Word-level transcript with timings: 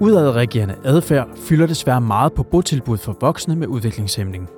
Udadreagerende 0.00 0.76
adfærd 0.84 1.28
fylder 1.36 1.66
desværre 1.66 2.00
meget 2.00 2.32
på 2.32 2.42
botilbud 2.42 2.98
for 2.98 3.16
voksne 3.20 3.56
med 3.56 3.66
udviklingshæmning. 3.66 4.48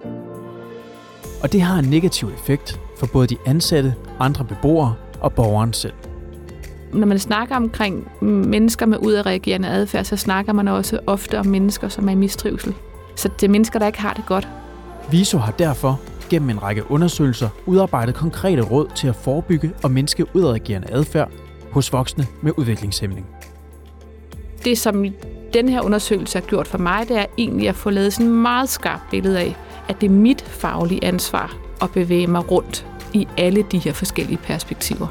Og 1.43 1.53
det 1.53 1.61
har 1.61 1.79
en 1.79 1.85
negativ 1.85 2.29
effekt 2.29 2.81
for 2.99 3.07
både 3.07 3.27
de 3.27 3.37
ansatte, 3.47 3.95
andre 4.21 4.45
beboere 4.45 4.95
og 5.21 5.33
borgeren 5.33 5.73
selv. 5.73 5.93
Når 6.93 7.07
man 7.07 7.19
snakker 7.19 7.57
omkring 7.57 8.11
mennesker 8.23 8.87
med 8.87 8.99
udadreagerende 8.99 9.69
adfærd, 9.69 10.05
så 10.05 10.17
snakker 10.17 10.53
man 10.53 10.69
også 10.69 10.99
ofte 11.07 11.39
om 11.39 11.47
mennesker, 11.47 11.89
som 11.89 12.09
er 12.09 12.13
i 12.13 12.15
mistrivsel. 12.15 12.75
Så 13.17 13.29
det 13.41 13.47
er 13.47 13.51
mennesker, 13.51 13.79
der 13.79 13.87
ikke 13.87 14.01
har 14.01 14.15
det 14.15 14.27
godt. 14.27 14.49
VISO 15.11 15.39
har 15.39 15.53
derfor 15.53 16.01
gennem 16.31 16.51
en 16.51 16.63
række 16.63 16.91
undersøgelser 16.91 17.49
udarbejdet 17.67 18.15
konkrete 18.15 18.63
råd 18.63 18.87
til 18.95 19.09
at 19.09 19.17
forebygge 19.17 19.73
og 19.83 19.91
mindske 19.91 20.27
udadreagerende 20.35 20.89
adfærd 20.91 21.31
hos 21.73 21.93
voksne 21.93 22.27
med 22.43 22.53
udviklingshæmning. 22.57 23.27
Det, 24.65 24.79
som 24.79 25.05
den 25.55 25.69
her 25.69 25.81
undersøgelse 25.81 26.39
har 26.39 26.47
gjort 26.47 26.67
for 26.67 26.79
mig, 26.79 27.09
det 27.09 27.19
er 27.19 27.27
egentlig 27.39 27.69
at 27.69 27.75
få 27.75 27.91
lavet 27.91 28.13
sådan 28.13 28.27
et 28.27 28.33
meget 28.33 28.69
skarpt 28.69 29.11
billede 29.11 29.41
af, 29.41 29.57
at 29.89 30.01
det 30.01 30.07
er 30.07 30.11
mit 30.11 30.43
faglige 30.43 31.05
ansvar 31.05 31.57
at 31.83 31.91
bevæge 31.91 32.27
mig 32.27 32.51
rundt 32.51 32.87
i 33.15 33.29
alle 33.37 33.65
de 33.73 33.79
her 33.79 33.93
forskellige 33.93 34.39
perspektiver. 34.39 35.07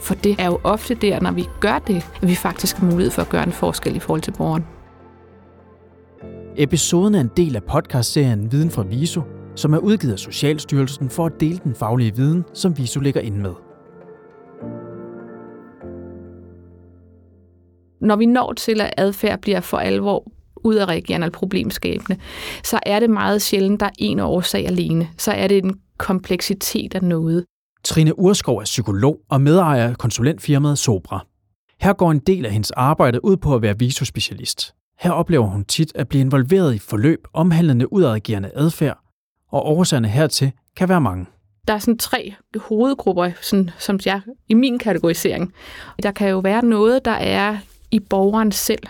For 0.00 0.14
det 0.14 0.36
er 0.38 0.46
jo 0.46 0.58
ofte 0.64 0.94
der, 0.94 1.20
når 1.20 1.30
vi 1.30 1.48
gør 1.60 1.78
det, 1.78 2.06
at 2.22 2.28
vi 2.28 2.34
faktisk 2.34 2.76
har 2.76 2.86
mulighed 2.86 3.10
for 3.10 3.22
at 3.22 3.28
gøre 3.28 3.46
en 3.46 3.52
forskel 3.52 3.96
i 3.96 3.98
forhold 3.98 4.20
til 4.20 4.32
borgeren. 4.32 4.64
Episoden 6.56 7.14
er 7.14 7.20
en 7.20 7.30
del 7.36 7.56
af 7.56 7.62
podcastserien 7.62 8.52
Viden 8.52 8.70
fra 8.70 8.82
VISO, 8.82 9.22
som 9.54 9.74
er 9.74 9.78
udgivet 9.78 10.12
af 10.12 10.18
Socialstyrelsen 10.18 11.10
for 11.10 11.26
at 11.26 11.40
dele 11.40 11.60
den 11.64 11.74
faglige 11.74 12.16
viden, 12.16 12.44
som 12.54 12.78
VISO 12.78 13.00
ligger 13.00 13.20
ind 13.20 13.36
med. 13.36 13.71
Når 18.02 18.16
vi 18.16 18.26
når 18.26 18.52
til, 18.52 18.80
at 18.80 18.94
adfærd 18.96 19.40
bliver 19.40 19.60
for 19.60 19.78
alvor 19.78 20.32
ud 20.56 20.74
af 20.74 20.86
reagerende 20.86 21.24
eller 21.24 21.38
problemskabende, 21.38 22.20
så 22.64 22.78
er 22.86 23.00
det 23.00 23.10
meget 23.10 23.42
sjældent, 23.42 23.80
der 23.80 23.86
er 23.86 23.90
en 23.98 24.20
årsag 24.20 24.66
alene. 24.66 25.08
Så 25.18 25.32
er 25.32 25.46
det 25.46 25.64
en 25.64 25.74
kompleksitet 25.98 26.94
af 26.94 27.02
noget. 27.02 27.44
Trine 27.84 28.18
Urskov 28.18 28.58
er 28.58 28.64
psykolog 28.64 29.20
og 29.30 29.40
medejer 29.40 29.88
af 29.88 29.98
konsulentfirmaet 29.98 30.78
Sobra. 30.78 31.26
Her 31.80 31.92
går 31.92 32.10
en 32.10 32.18
del 32.18 32.46
af 32.46 32.52
hendes 32.52 32.70
arbejde 32.70 33.24
ud 33.24 33.36
på 33.36 33.54
at 33.54 33.62
være 33.62 33.78
visospecialist. 33.78 34.74
Her 35.00 35.10
oplever 35.10 35.46
hun 35.46 35.64
tit 35.64 35.92
at 35.94 36.08
blive 36.08 36.20
involveret 36.20 36.74
i 36.74 36.78
forløb 36.78 37.26
omhandlende 37.32 37.92
udadreagerende 37.92 38.50
adfærd, 38.54 38.98
og 39.52 39.66
årsagerne 39.66 40.08
hertil 40.08 40.52
kan 40.76 40.88
være 40.88 41.00
mange. 41.00 41.26
Der 41.68 41.74
er 41.74 41.78
sådan 41.78 41.98
tre 41.98 42.34
hovedgrupper, 42.56 43.30
sådan, 43.40 43.70
som 43.78 43.98
jeg 44.06 44.20
i 44.48 44.54
min 44.54 44.78
kategorisering. 44.78 45.52
Der 46.02 46.10
kan 46.10 46.28
jo 46.28 46.38
være 46.38 46.64
noget, 46.64 47.04
der 47.04 47.10
er 47.10 47.56
i 47.92 47.98
borgeren 47.98 48.52
selv, 48.52 48.82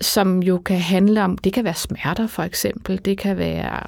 som 0.00 0.42
jo 0.42 0.58
kan 0.58 0.78
handle 0.78 1.24
om, 1.24 1.38
det 1.38 1.52
kan 1.52 1.64
være 1.64 1.74
smerter 1.74 2.26
for 2.26 2.42
eksempel, 2.42 3.04
det 3.04 3.18
kan 3.18 3.38
være 3.38 3.86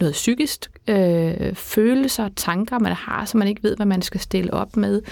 noget 0.00 0.12
psykisk, 0.12 0.70
øh, 0.88 1.54
følelser 1.54 2.24
og 2.24 2.36
tanker, 2.36 2.78
man 2.78 2.92
har, 2.92 3.24
som 3.24 3.38
man 3.38 3.48
ikke 3.48 3.62
ved, 3.62 3.76
hvad 3.76 3.86
man 3.86 4.02
skal 4.02 4.20
stille 4.20 4.54
op 4.54 4.76
med. 4.76 5.02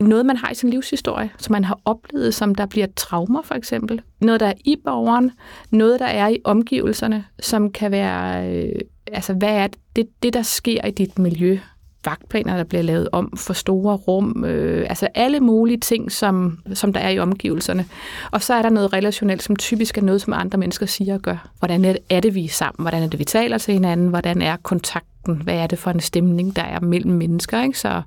Noget, 0.00 0.26
man 0.26 0.36
har 0.36 0.50
i 0.50 0.54
sin 0.54 0.70
livshistorie, 0.70 1.30
som 1.38 1.52
man 1.52 1.64
har 1.64 1.80
oplevet, 1.84 2.34
som 2.34 2.54
der 2.54 2.66
bliver 2.66 2.86
traumer 2.96 3.42
for 3.42 3.54
eksempel. 3.54 4.02
Noget, 4.20 4.40
der 4.40 4.46
er 4.46 4.52
i 4.64 4.76
borgeren, 4.84 5.30
noget, 5.70 6.00
der 6.00 6.06
er 6.06 6.28
i 6.28 6.38
omgivelserne, 6.44 7.24
som 7.40 7.72
kan 7.72 7.90
være, 7.90 8.48
øh, 8.48 8.80
altså 9.12 9.32
hvad 9.32 9.54
er 9.54 9.68
det, 9.96 10.08
det, 10.22 10.32
der 10.32 10.42
sker 10.42 10.86
i 10.86 10.90
dit 10.90 11.18
miljø, 11.18 11.58
vagtplaner, 12.04 12.56
der 12.56 12.64
bliver 12.64 12.82
lavet 12.82 13.08
om 13.12 13.36
for 13.36 13.52
store 13.52 13.96
rum, 13.96 14.44
øh, 14.44 14.86
altså 14.88 15.08
alle 15.14 15.40
mulige 15.40 15.78
ting, 15.78 16.12
som, 16.12 16.58
som 16.74 16.92
der 16.92 17.00
er 17.00 17.08
i 17.08 17.18
omgivelserne. 17.18 17.86
Og 18.30 18.42
så 18.42 18.54
er 18.54 18.62
der 18.62 18.70
noget 18.70 18.92
relationelt, 18.92 19.42
som 19.42 19.56
typisk 19.56 19.98
er 19.98 20.02
noget, 20.02 20.20
som 20.20 20.32
andre 20.32 20.58
mennesker 20.58 20.86
siger 20.86 21.14
og 21.14 21.20
gør. 21.20 21.48
Hvordan 21.58 21.96
er 22.10 22.20
det, 22.20 22.34
vi 22.34 22.44
er 22.44 22.48
sammen? 22.48 22.84
Hvordan 22.84 23.02
er 23.02 23.08
det, 23.08 23.18
vi 23.18 23.24
taler 23.24 23.58
til 23.58 23.74
hinanden? 23.74 24.08
Hvordan 24.08 24.42
er 24.42 24.56
kontakten? 24.56 25.36
Hvad 25.36 25.54
er 25.54 25.66
det 25.66 25.78
for 25.78 25.90
en 25.90 26.00
stemning, 26.00 26.56
der 26.56 26.62
er 26.62 26.80
mellem 26.80 27.12
mennesker? 27.12 27.62
Ikke? 27.62 27.78
Så, 27.78 28.02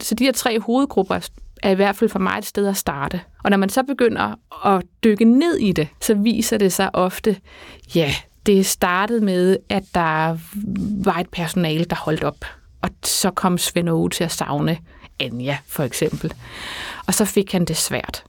så 0.00 0.14
de 0.14 0.24
her 0.24 0.32
tre 0.32 0.60
hovedgrupper 0.60 1.28
er 1.62 1.70
i 1.70 1.74
hvert 1.74 1.96
fald 1.96 2.10
for 2.10 2.18
mig 2.18 2.38
et 2.38 2.44
sted 2.44 2.66
at 2.66 2.76
starte. 2.76 3.20
Og 3.44 3.50
når 3.50 3.56
man 3.56 3.68
så 3.68 3.82
begynder 3.82 4.34
at 4.66 4.82
dykke 5.04 5.24
ned 5.24 5.54
i 5.54 5.72
det, 5.72 5.88
så 6.00 6.14
viser 6.14 6.58
det 6.58 6.72
sig 6.72 6.94
ofte, 6.94 7.36
ja, 7.94 8.14
det 8.46 8.66
startede 8.66 9.20
med, 9.24 9.56
at 9.68 9.84
der 9.94 10.36
var 11.04 11.18
et 11.20 11.28
personale, 11.28 11.84
der 11.84 11.96
holdt 11.96 12.24
op 12.24 12.44
og 12.82 12.90
så 13.04 13.30
kom 13.30 13.58
Svend 13.58 13.88
Aage 13.88 14.08
til 14.08 14.24
at 14.24 14.32
savne 14.32 14.78
Anja, 15.20 15.58
for 15.66 15.82
eksempel. 15.82 16.34
Og 17.06 17.14
så 17.14 17.24
fik 17.24 17.52
han 17.52 17.64
det 17.64 17.76
svært. 17.76 18.24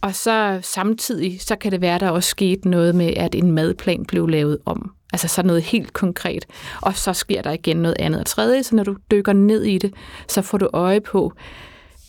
Og 0.00 0.14
så 0.14 0.60
samtidig, 0.62 1.40
så 1.40 1.56
kan 1.56 1.72
det 1.72 1.80
være, 1.80 1.98
der 1.98 2.10
også 2.10 2.28
skete 2.28 2.68
noget 2.68 2.94
med, 2.94 3.14
at 3.16 3.34
en 3.34 3.52
madplan 3.52 4.04
blev 4.04 4.28
lavet 4.28 4.58
om. 4.66 4.92
Altså 5.12 5.28
så 5.28 5.42
noget 5.42 5.62
helt 5.62 5.92
konkret. 5.92 6.46
Og 6.82 6.96
så 6.96 7.12
sker 7.12 7.42
der 7.42 7.50
igen 7.50 7.76
noget 7.76 7.96
andet 7.98 8.20
og 8.20 8.26
tredje, 8.26 8.62
så 8.62 8.76
når 8.76 8.84
du 8.84 8.96
dykker 9.10 9.32
ned 9.32 9.62
i 9.62 9.78
det, 9.78 9.94
så 10.28 10.42
får 10.42 10.58
du 10.58 10.70
øje 10.72 11.00
på, 11.00 11.32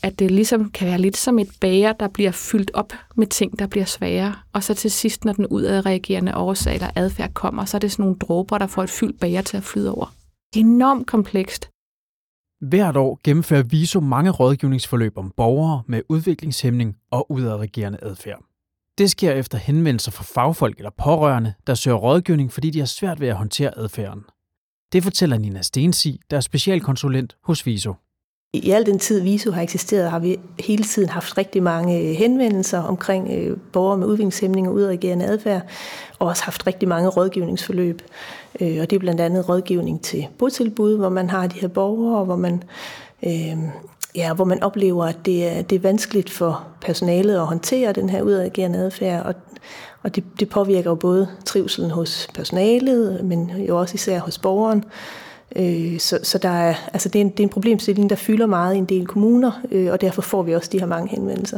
at 0.03 0.19
det 0.19 0.31
ligesom 0.31 0.69
kan 0.71 0.87
være 0.87 0.97
lidt 0.97 1.17
som 1.17 1.39
et 1.39 1.49
bager, 1.61 1.93
der 1.93 2.07
bliver 2.07 2.31
fyldt 2.31 2.71
op 2.73 2.93
med 3.15 3.27
ting, 3.27 3.59
der 3.59 3.67
bliver 3.67 3.85
svære. 3.85 4.35
Og 4.53 4.63
så 4.63 4.73
til 4.73 4.91
sidst, 4.91 5.25
når 5.25 5.33
den 5.33 5.47
udadreagerende 5.47 6.37
årsag 6.37 6.73
eller 6.73 6.89
adfærd 6.95 7.33
kommer, 7.33 7.65
så 7.65 7.77
er 7.77 7.79
det 7.79 7.91
sådan 7.91 8.03
nogle 8.03 8.17
dråber, 8.19 8.57
der 8.57 8.67
får 8.67 8.83
et 8.83 8.89
fyldt 8.89 9.19
bager 9.19 9.41
til 9.41 9.57
at 9.57 9.63
flyde 9.63 9.91
over. 9.91 10.13
Det 10.53 10.59
er 10.59 10.65
enormt 10.65 11.07
komplekst. 11.07 11.69
Hvert 12.61 12.97
år 12.97 13.19
gennemfører 13.23 13.63
VISO 13.63 13.99
mange 13.99 14.31
rådgivningsforløb 14.31 15.17
om 15.17 15.31
borgere 15.37 15.83
med 15.87 16.01
udviklingshæmning 16.09 16.95
og 17.11 17.31
udadreagerende 17.31 17.99
adfærd. 18.01 18.43
Det 18.97 19.11
sker 19.11 19.31
efter 19.31 19.57
henvendelser 19.57 20.11
fra 20.11 20.23
fagfolk 20.23 20.77
eller 20.77 20.91
pårørende, 20.97 21.53
der 21.67 21.73
søger 21.75 21.97
rådgivning, 21.97 22.53
fordi 22.53 22.69
de 22.69 22.79
har 22.79 22.85
svært 22.85 23.19
ved 23.19 23.27
at 23.27 23.35
håndtere 23.35 23.77
adfærden. 23.77 24.23
Det 24.93 25.03
fortæller 25.03 25.37
Nina 25.37 25.61
Stensi, 25.61 26.19
der 26.29 26.37
er 26.37 26.41
specialkonsulent 26.41 27.37
hos 27.43 27.65
VISO. 27.65 27.93
I 28.53 28.71
al 28.71 28.85
den 28.85 28.99
tid, 28.99 29.21
VISO 29.21 29.51
har 29.51 29.61
eksisteret, 29.61 30.11
har 30.11 30.19
vi 30.19 30.39
hele 30.59 30.83
tiden 30.83 31.09
haft 31.09 31.37
rigtig 31.37 31.63
mange 31.63 31.99
øh, 31.99 32.15
henvendelser 32.15 32.79
omkring 32.79 33.31
øh, 33.31 33.57
borgere 33.73 33.97
med 33.97 34.07
udviklingshæmning 34.07 34.67
og 34.67 34.73
udreagerende 34.73 35.25
adfærd, 35.25 35.61
og 36.19 36.27
også 36.27 36.43
haft 36.43 36.67
rigtig 36.67 36.87
mange 36.87 37.09
rådgivningsforløb. 37.09 38.01
Øh, 38.61 38.77
og 38.81 38.89
det 38.89 38.95
er 38.95 38.99
blandt 38.99 39.21
andet 39.21 39.49
rådgivning 39.49 40.01
til 40.01 40.27
botilbud, 40.37 40.97
hvor 40.97 41.09
man 41.09 41.29
har 41.29 41.47
de 41.47 41.59
her 41.59 41.67
borgere, 41.67 42.25
hvor 42.25 42.35
man, 42.35 42.63
øh, 43.25 43.57
ja, 44.15 44.33
hvor 44.33 44.45
man 44.45 44.63
oplever, 44.63 45.05
at 45.05 45.17
det 45.25 45.47
er, 45.47 45.61
det 45.61 45.75
er 45.75 45.79
vanskeligt 45.79 46.29
for 46.29 46.67
personalet 46.81 47.35
at 47.35 47.45
håndtere 47.45 47.93
den 47.93 48.09
her 48.09 48.21
udreagerende 48.21 48.79
adfærd, 48.79 49.25
og, 49.25 49.35
og 50.03 50.15
det, 50.15 50.23
det 50.39 50.49
påvirker 50.49 50.89
jo 50.89 50.95
både 50.95 51.27
trivselen 51.45 51.91
hos 51.91 52.27
personalet, 52.33 53.25
men 53.25 53.51
jo 53.67 53.79
også 53.79 53.95
især 53.95 54.19
hos 54.19 54.37
borgeren. 54.37 54.83
Øh, 55.55 55.99
så 55.99 56.19
så 56.23 56.37
der 56.37 56.49
er, 56.49 56.75
altså 56.93 57.09
det, 57.09 57.19
er 57.19 57.25
en, 57.25 57.29
det 57.29 57.39
er 57.39 57.43
en 57.43 57.49
problemstilling, 57.49 58.09
der 58.09 58.15
fylder 58.15 58.45
meget 58.45 58.75
i 58.75 58.77
en 58.77 58.85
del 58.85 59.05
kommuner, 59.05 59.61
øh, 59.71 59.91
og 59.91 60.01
derfor 60.01 60.21
får 60.21 60.43
vi 60.43 60.55
også 60.55 60.69
de 60.71 60.79
her 60.79 60.87
mange 60.87 61.09
henvendelser. 61.09 61.57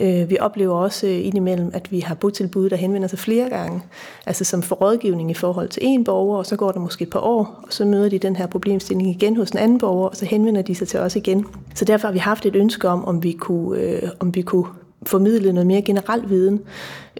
Øh, 0.00 0.30
vi 0.30 0.36
oplever 0.40 0.74
også 0.74 1.06
øh, 1.06 1.26
indimellem, 1.26 1.70
at 1.74 1.92
vi 1.92 2.00
har 2.00 2.14
botilbud, 2.14 2.70
der 2.70 2.76
henvender 2.76 3.08
sig 3.08 3.18
flere 3.18 3.48
gange, 3.48 3.82
altså 4.26 4.44
som 4.44 4.62
for 4.62 4.76
rådgivning 4.76 5.30
i 5.30 5.34
forhold 5.34 5.68
til 5.68 5.82
en 5.84 6.04
borger, 6.04 6.38
og 6.38 6.46
så 6.46 6.56
går 6.56 6.72
der 6.72 6.80
måske 6.80 7.02
et 7.02 7.10
par 7.10 7.20
år, 7.20 7.60
og 7.62 7.68
så 7.72 7.84
møder 7.84 8.08
de 8.08 8.18
den 8.18 8.36
her 8.36 8.46
problemstilling 8.46 9.10
igen 9.10 9.36
hos 9.36 9.50
en 9.50 9.58
anden 9.58 9.78
borger, 9.78 10.08
og 10.08 10.16
så 10.16 10.24
henvender 10.24 10.62
de 10.62 10.74
sig 10.74 10.88
til 10.88 11.00
os 11.00 11.16
igen. 11.16 11.46
Så 11.74 11.84
derfor 11.84 12.08
har 12.08 12.12
vi 12.12 12.18
haft 12.18 12.46
et 12.46 12.56
ønske 12.56 12.88
om, 12.88 13.04
om 13.04 13.22
vi 13.22 13.32
kunne, 13.32 13.80
øh, 13.80 14.08
om 14.20 14.34
vi 14.34 14.42
kunne 14.42 14.66
formidle 15.06 15.52
noget 15.52 15.66
mere 15.66 15.82
generel 15.82 16.28
viden, 16.28 16.60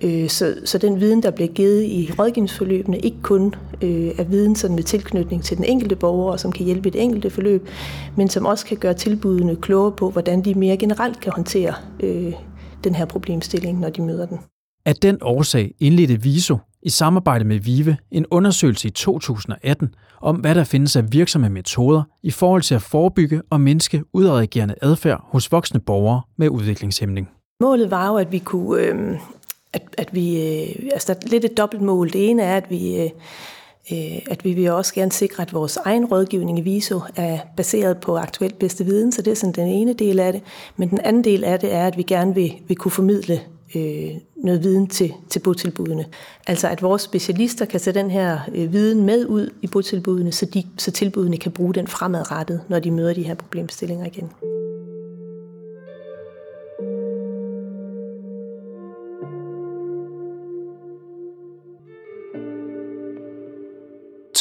øh, 0.02 0.28
så, 0.28 0.54
så 0.64 0.78
den 0.78 1.00
viden, 1.00 1.22
der 1.22 1.30
bliver 1.30 1.48
givet 1.48 1.84
i 1.84 2.10
rådgivningsforløbene, 2.18 2.98
ikke 2.98 3.22
kun 3.22 3.54
øh, 3.82 4.10
er 4.18 4.24
viden 4.24 4.56
sådan 4.56 4.74
med 4.74 4.82
tilknytning 4.82 5.44
til 5.44 5.56
den 5.56 5.64
enkelte 5.64 5.96
borger, 5.96 6.36
som 6.36 6.52
kan 6.52 6.66
hjælpe 6.66 6.88
i 6.88 6.92
det 6.92 7.02
enkelte 7.02 7.30
forløb, 7.30 7.68
men 8.16 8.28
som 8.28 8.46
også 8.46 8.66
kan 8.66 8.76
gøre 8.76 8.94
tilbudene 8.94 9.56
klogere 9.56 9.92
på, 9.92 10.10
hvordan 10.10 10.44
de 10.44 10.54
mere 10.54 10.76
generelt 10.76 11.20
kan 11.20 11.32
håndtere 11.32 11.74
øh, 12.00 12.32
den 12.84 12.94
her 12.94 13.04
problemstilling, 13.04 13.80
når 13.80 13.90
de 13.90 14.02
møder 14.02 14.26
den. 14.26 14.38
Af 14.86 14.94
den 14.94 15.18
årsag 15.22 15.74
indledte 15.80 16.22
VISO 16.22 16.58
i 16.82 16.90
samarbejde 16.90 17.44
med 17.44 17.58
VIVE 17.58 17.96
en 18.10 18.26
undersøgelse 18.30 18.88
i 18.88 18.90
2018 18.90 19.94
om, 20.22 20.36
hvad 20.36 20.54
der 20.54 20.64
findes 20.64 20.96
af 20.96 21.12
virksomme 21.12 21.48
metoder 21.48 22.02
i 22.22 22.30
forhold 22.30 22.62
til 22.62 22.74
at 22.74 22.82
forebygge 22.82 23.42
og 23.50 23.60
mindske 23.60 24.02
udadreagerende 24.12 24.74
adfærd 24.82 25.24
hos 25.24 25.52
voksne 25.52 25.80
borgere 25.80 26.22
med 26.38 26.48
udviklingshæmning. 26.48 27.28
Målet 27.60 27.90
var 27.90 28.08
jo, 28.08 28.16
at 28.16 28.32
vi 28.32 28.38
kunne, 28.38 28.82
øh, 28.82 29.18
at, 29.72 29.82
at 29.98 30.14
vi, 30.14 30.42
øh, 30.42 30.88
altså 30.92 31.14
der 31.14 31.20
er 31.22 31.30
lidt 31.30 31.44
et 31.44 31.56
dobbelt 31.56 31.82
mål. 31.82 32.12
Det 32.12 32.30
ene 32.30 32.42
er, 32.42 32.56
at 32.56 32.70
vi, 32.70 32.96
øh, 32.96 33.10
øh, 33.92 34.18
at 34.30 34.44
vi 34.44 34.52
vil 34.52 34.70
også 34.70 34.94
gerne 34.94 35.12
sikre, 35.12 35.42
at 35.42 35.52
vores 35.52 35.76
egen 35.76 36.04
rådgivning 36.04 36.58
i 36.58 36.62
VISO 36.62 37.00
er 37.16 37.38
baseret 37.56 37.98
på 37.98 38.16
aktuelt 38.16 38.58
bedste 38.58 38.84
viden, 38.84 39.12
så 39.12 39.22
det 39.22 39.30
er 39.30 39.34
sådan 39.34 39.52
den 39.52 39.68
ene 39.68 39.92
del 39.92 40.20
af 40.20 40.32
det. 40.32 40.42
Men 40.76 40.90
den 40.90 41.00
anden 41.00 41.24
del 41.24 41.44
af 41.44 41.60
det 41.60 41.72
er, 41.72 41.86
at 41.86 41.96
vi 41.96 42.02
gerne 42.02 42.34
vil, 42.34 42.52
vil 42.68 42.76
kunne 42.76 42.92
formidle 42.92 43.40
øh, 43.76 44.10
noget 44.36 44.62
viden 44.62 44.86
til, 44.86 45.12
til 45.30 45.40
botilbudene. 45.40 46.06
Altså 46.46 46.68
at 46.68 46.82
vores 46.82 47.02
specialister 47.02 47.64
kan 47.64 47.80
tage 47.80 47.94
den 47.94 48.10
her 48.10 48.38
øh, 48.54 48.72
viden 48.72 49.02
med 49.02 49.26
ud 49.26 49.50
i 49.62 49.66
botilbudene, 49.66 50.32
så, 50.32 50.46
de, 50.46 50.62
så 50.78 50.90
tilbudene 50.90 51.36
kan 51.36 51.52
bruge 51.52 51.74
den 51.74 51.86
fremadrettet, 51.86 52.60
når 52.68 52.78
de 52.78 52.90
møder 52.90 53.14
de 53.14 53.22
her 53.22 53.34
problemstillinger 53.34 54.06
igen. 54.06 54.30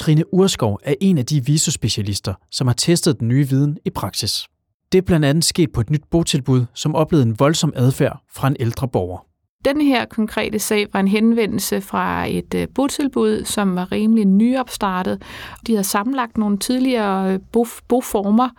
Trine 0.06 0.34
Urskov 0.34 0.80
er 0.84 0.94
en 1.02 1.18
af 1.18 1.26
de 1.26 1.46
visospecialister, 1.46 2.34
som 2.52 2.68
har 2.68 2.74
testet 2.74 3.20
den 3.20 3.28
nye 3.28 3.50
viden 3.50 3.78
i 3.86 3.90
praksis. 3.90 4.48
Det 4.92 4.98
er 4.98 5.02
blandt 5.02 5.26
andet 5.26 5.46
sket 5.46 5.72
på 5.72 5.82
et 5.82 5.90
nyt 5.90 6.04
botilbud, 6.12 6.66
som 6.74 6.96
oplevede 6.96 7.28
en 7.28 7.40
voldsom 7.40 7.74
adfærd 7.76 8.24
fra 8.34 8.48
en 8.48 8.56
ældre 8.60 8.88
borger. 8.88 9.26
Den 9.66 9.82
her 9.82 10.06
konkrete 10.06 10.60
sag 10.60 10.88
var 10.94 11.00
en 11.00 11.08
henvendelse 11.08 11.82
fra 11.82 12.26
et 12.30 12.54
øh, 12.56 12.68
botilbud, 12.76 13.46
som 13.46 13.76
var 13.76 13.92
rimelig 13.92 14.26
nyopstartet. 14.26 15.22
De 15.68 15.72
havde 15.72 15.84
sammenlagt 15.84 16.38
nogle 16.38 16.58
tidligere 16.58 17.34
øh, 17.34 17.40
boformer, 17.88 18.50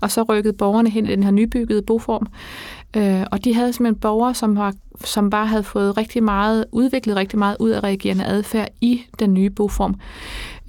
og 0.00 0.10
så 0.10 0.22
rykkede 0.22 0.56
borgerne 0.56 0.90
hen 0.90 1.06
i 1.06 1.10
den 1.10 1.22
her 1.22 1.30
nybyggede 1.30 1.82
boform. 1.82 2.26
Øh, 2.96 3.24
og 3.32 3.44
de 3.44 3.54
havde 3.54 3.72
simpelthen 3.72 4.00
borgere, 4.00 4.34
som, 4.34 4.56
var, 4.56 4.74
som 5.04 5.30
bare 5.30 5.46
havde 5.46 5.62
fået 5.62 5.96
rigtig 5.96 6.22
meget, 6.22 6.64
udviklet 6.72 7.16
rigtig 7.16 7.38
meget 7.38 7.56
ud 7.60 7.70
af 7.70 7.82
reagerende 7.82 8.24
adfærd 8.24 8.68
i 8.80 9.02
den 9.18 9.34
nye 9.34 9.50
boform. 9.50 10.00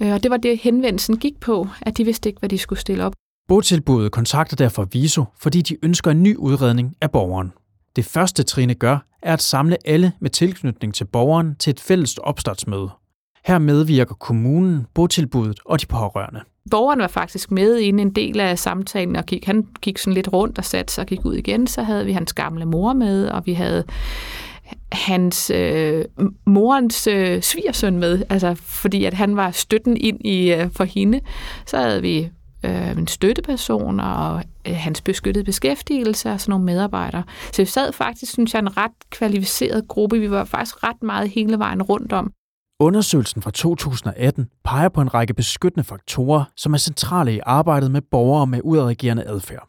Øh, 0.02 0.12
Og 0.12 0.22
det 0.22 0.30
var 0.30 0.36
det, 0.36 0.58
henvendelsen 0.58 1.16
gik 1.16 1.40
på, 1.40 1.68
at 1.82 1.96
de 1.96 2.04
vidste 2.04 2.28
ikke, 2.28 2.38
hvad 2.38 2.48
de 2.48 2.58
skulle 2.58 2.78
stille 2.78 3.04
op. 3.04 3.12
Botilbuddet 3.48 4.12
kontakter 4.12 4.56
derfor 4.56 4.84
Viso, 4.92 5.24
fordi 5.40 5.62
de 5.62 5.76
ønsker 5.82 6.10
en 6.10 6.22
ny 6.22 6.36
udredning 6.36 6.96
af 7.00 7.10
borgeren. 7.10 7.52
Det 7.96 8.04
første 8.04 8.42
Trine 8.42 8.74
gør, 8.74 8.98
er 9.22 9.32
at 9.32 9.42
samle 9.42 9.76
alle 9.84 10.12
med 10.20 10.30
tilknytning 10.30 10.94
til 10.94 11.04
borgeren 11.04 11.56
til 11.56 11.70
et 11.70 11.80
fælles 11.80 12.18
opstartsmøde. 12.18 12.90
Her 13.44 13.58
medvirker 13.58 14.14
kommunen, 14.14 14.86
botilbuddet 14.94 15.60
og 15.64 15.80
de 15.80 15.86
pårørende. 15.86 16.40
Borgeren 16.70 16.98
var 16.98 17.08
faktisk 17.08 17.50
med 17.50 17.78
i 17.78 17.88
en 17.88 18.10
del 18.10 18.40
af 18.40 18.58
samtalen, 18.58 19.16
og 19.16 19.26
gik, 19.26 19.44
han 19.44 19.66
gik 19.82 19.98
sådan 19.98 20.14
lidt 20.14 20.32
rundt 20.32 20.58
og 20.58 20.64
satte 20.64 20.94
sig 20.94 21.02
og 21.02 21.08
gik 21.08 21.24
ud 21.24 21.34
igen. 21.34 21.66
Så 21.66 21.82
havde 21.82 22.04
vi 22.04 22.12
hans 22.12 22.32
gamle 22.32 22.64
mor 22.64 22.92
med, 22.92 23.28
og 23.28 23.46
vi 23.46 23.52
havde 23.52 23.84
hans 24.92 25.50
øh, 25.50 26.04
morens 26.46 27.06
øh, 27.06 27.42
svigersøn 27.42 27.98
med, 27.98 28.22
altså 28.30 28.54
fordi 28.54 29.04
at 29.04 29.14
han 29.14 29.36
var 29.36 29.50
støtten 29.50 29.96
ind 29.96 30.26
i 30.26 30.52
øh, 30.52 30.70
for 30.70 30.84
hende. 30.84 31.20
Så 31.66 31.76
havde 31.78 32.02
vi 32.02 32.30
øh, 32.64 32.90
en 32.90 33.06
støtteperson 33.06 34.00
og 34.00 34.42
øh, 34.68 34.74
hans 34.74 35.00
beskyttede 35.00 35.44
beskæftigelse 35.44 36.30
og 36.30 36.40
sådan 36.40 36.50
nogle 36.50 36.64
medarbejdere. 36.64 37.22
Så 37.52 37.62
vi 37.62 37.66
sad 37.66 37.92
faktisk, 37.92 38.32
synes 38.32 38.54
jeg, 38.54 38.60
en 38.60 38.76
ret 38.76 38.92
kvalificeret 39.10 39.88
gruppe. 39.88 40.18
Vi 40.18 40.30
var 40.30 40.44
faktisk 40.44 40.84
ret 40.84 41.02
meget 41.02 41.28
hele 41.28 41.58
vejen 41.58 41.82
rundt 41.82 42.12
om. 42.12 42.32
Undersøgelsen 42.80 43.42
fra 43.42 43.50
2018 43.50 44.48
peger 44.64 44.88
på 44.88 45.00
en 45.00 45.14
række 45.14 45.34
beskyttende 45.34 45.84
faktorer, 45.84 46.44
som 46.56 46.74
er 46.74 46.78
centrale 46.78 47.34
i 47.34 47.40
arbejdet 47.42 47.90
med 47.90 48.00
borgere 48.00 48.46
med 48.46 48.60
udadreagerende 48.64 49.24
adfærd. 49.24 49.68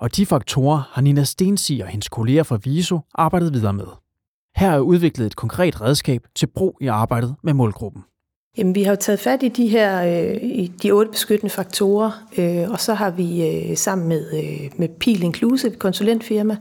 Og 0.00 0.16
de 0.16 0.26
faktorer 0.26 0.82
har 0.92 1.02
Nina 1.02 1.24
Stensi 1.24 1.80
og 1.80 1.88
hendes 1.88 2.08
kolleger 2.08 2.42
fra 2.42 2.58
VISO 2.64 3.00
arbejdet 3.14 3.52
videre 3.52 3.72
med. 3.72 3.86
Her 4.56 4.70
er 4.70 4.78
udviklet 4.78 5.26
et 5.26 5.36
konkret 5.36 5.80
redskab 5.80 6.26
til 6.34 6.46
brug 6.46 6.78
i 6.80 6.86
arbejdet 6.86 7.34
med 7.42 7.54
målgruppen. 7.54 8.02
Jamen, 8.58 8.74
vi 8.74 8.82
har 8.82 8.92
jo 8.92 8.96
taget 8.96 9.20
fat 9.20 9.42
i 9.42 9.48
de 9.48 9.68
her 9.68 10.02
øh, 10.02 10.42
i 10.42 10.72
de 10.82 10.90
otte 10.90 11.10
beskyttende 11.10 11.54
faktorer, 11.54 12.10
øh, 12.38 12.70
og 12.70 12.80
så 12.80 12.94
har 12.94 13.10
vi 13.10 13.48
øh, 13.48 13.76
sammen 13.76 14.08
med, 14.08 14.26
øh, 14.32 14.70
med 14.76 14.88
Pil 15.00 15.22
Inclusive, 15.22 15.74
konsulentfirma, 15.74 16.56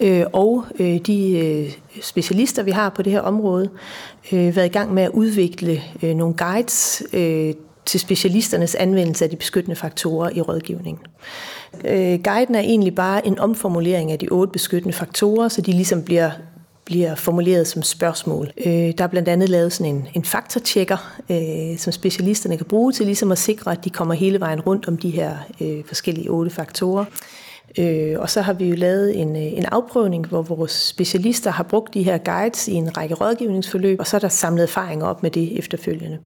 øh, 0.00 0.24
og 0.32 0.64
øh, 0.78 0.98
de 0.98 1.38
øh, 1.38 1.72
specialister, 2.02 2.62
vi 2.62 2.70
har 2.70 2.88
på 2.88 3.02
det 3.02 3.12
her 3.12 3.20
område, 3.20 3.70
øh, 4.32 4.56
været 4.56 4.66
i 4.66 4.72
gang 4.72 4.94
med 4.94 5.02
at 5.02 5.10
udvikle 5.10 5.82
øh, 6.02 6.14
nogle 6.14 6.34
guides 6.34 7.02
øh, 7.12 7.54
til 7.86 8.00
specialisternes 8.00 8.74
anvendelse 8.74 9.24
af 9.24 9.30
de 9.30 9.36
beskyttende 9.36 9.76
faktorer 9.76 10.30
i 10.34 10.40
rådgivningen. 10.40 11.02
Øh, 11.84 12.22
guiden 12.22 12.54
er 12.54 12.60
egentlig 12.60 12.94
bare 12.94 13.26
en 13.26 13.38
omformulering 13.38 14.12
af 14.12 14.18
de 14.18 14.28
otte 14.28 14.52
beskyttende 14.52 14.96
faktorer, 14.96 15.48
så 15.48 15.60
de 15.60 15.72
ligesom 15.72 16.02
bliver 16.02 16.30
bliver 16.86 17.14
formuleret 17.14 17.66
som 17.66 17.82
spørgsmål. 17.82 18.50
Øh, 18.66 18.72
der 18.72 19.04
er 19.04 19.06
blandt 19.06 19.28
andet 19.28 19.48
lavet 19.48 19.72
sådan 19.72 19.94
en, 19.94 20.08
en 20.14 20.24
faktortjekker, 20.24 21.20
øh, 21.30 21.78
som 21.78 21.92
specialisterne 21.92 22.56
kan 22.56 22.66
bruge 22.66 22.92
til 22.92 23.06
ligesom 23.06 23.32
at 23.32 23.38
sikre, 23.38 23.72
at 23.72 23.84
de 23.84 23.90
kommer 23.90 24.14
hele 24.14 24.40
vejen 24.40 24.60
rundt 24.60 24.88
om 24.88 24.96
de 24.96 25.10
her 25.10 25.36
øh, 25.60 25.84
forskellige 25.86 26.30
otte 26.30 26.50
faktorer. 26.50 27.04
Øh, 27.78 28.20
og 28.20 28.30
så 28.30 28.40
har 28.40 28.52
vi 28.52 28.68
jo 28.68 28.76
lavet 28.76 29.20
en, 29.20 29.36
øh, 29.36 29.42
en 29.42 29.64
afprøvning, 29.64 30.26
hvor 30.26 30.42
vores 30.42 30.72
specialister 30.72 31.50
har 31.50 31.64
brugt 31.64 31.94
de 31.94 32.02
her 32.02 32.18
guides 32.18 32.68
i 32.68 32.72
en 32.72 32.96
række 32.96 33.14
rådgivningsforløb, 33.14 34.00
og 34.00 34.06
så 34.06 34.16
er 34.16 34.18
der 34.18 34.28
samlet 34.28 34.62
erfaringer 34.62 35.06
op 35.06 35.22
med 35.22 35.30
det 35.30 35.58
efterfølgende. 35.58 36.18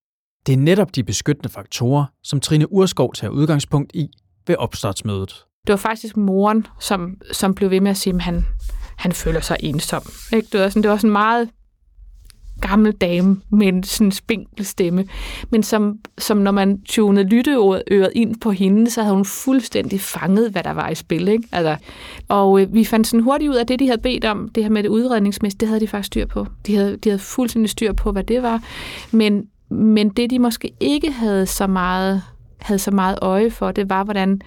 Det 0.47 0.53
er 0.53 0.57
netop 0.57 0.95
de 0.95 1.05
beskyttende 1.05 1.49
faktorer, 1.49 2.05
som 2.23 2.41
Trine 2.41 2.73
Urskov 2.73 3.15
tager 3.15 3.31
udgangspunkt 3.31 3.91
i 3.95 4.09
ved 4.47 4.57
opstartsmødet. 4.57 5.45
Det 5.67 5.73
var 5.73 5.77
faktisk 5.77 6.17
moren, 6.17 6.67
som, 6.81 7.17
som 7.33 7.55
blev 7.55 7.71
ved 7.71 7.81
med 7.81 7.91
at 7.91 7.97
sige, 7.97 8.15
at 8.15 8.23
han, 8.23 8.45
han 8.99 9.13
føler 9.13 9.41
sig 9.41 9.57
ensom. 9.61 10.03
Ikke? 10.33 10.49
Det, 10.53 10.61
var 10.61 10.69
sådan, 10.69 10.83
det 10.83 10.91
var 10.91 10.97
sådan 10.97 11.11
meget 11.11 11.49
gammel 12.71 12.93
dame 12.93 13.41
med 13.51 13.69
en 13.69 13.83
sådan 13.83 14.13
spinkel 14.13 14.67
stemme. 14.67 15.05
Men 15.51 15.63
som, 15.63 15.99
som 16.19 16.37
når 16.37 16.51
man 16.51 16.81
tunede 16.81 17.29
lytteøret 17.29 18.13
ind 18.15 18.41
på 18.41 18.51
hende, 18.51 18.91
så 18.91 19.03
havde 19.03 19.15
hun 19.15 19.25
fuldstændig 19.25 20.01
fanget, 20.01 20.51
hvad 20.51 20.63
der 20.63 20.71
var 20.73 20.89
i 20.89 20.95
spil. 20.95 21.29
Ikke? 21.29 21.49
Altså, 21.53 21.77
og 22.29 22.61
øh, 22.61 22.75
vi 22.75 22.85
fandt 22.85 23.07
sådan 23.07 23.25
hurtigt 23.25 23.51
ud 23.51 23.57
af 23.57 23.67
det, 23.67 23.79
de 23.79 23.87
havde 23.87 24.01
bedt 24.01 24.25
om, 24.25 24.49
det 24.49 24.63
her 24.63 24.71
med 24.71 24.83
det 24.83 24.89
udredningsmæssige, 24.89 25.59
det 25.59 25.69
havde 25.69 25.81
de 25.81 25.89
faktisk 25.89 26.07
styr 26.07 26.27
på. 26.27 26.47
De 26.67 26.77
havde, 26.77 26.97
de 26.97 27.09
havde 27.09 27.19
fuldstændig 27.19 27.71
styr 27.71 27.93
på, 27.93 28.13
hvad 28.13 28.25
det 28.25 28.43
var. 28.43 28.63
Men, 29.11 29.45
men 29.71 30.09
det, 30.09 30.31
de 30.31 30.39
måske 30.39 30.73
ikke 30.81 31.13
havde 31.13 31.47
så 31.47 31.67
meget 31.67 32.23
havde 32.61 32.79
så 32.79 32.91
meget 32.91 33.19
øje 33.23 33.51
for, 33.51 33.73
det 33.73 33.91
var, 33.91 34.05
hvordan 34.05 34.41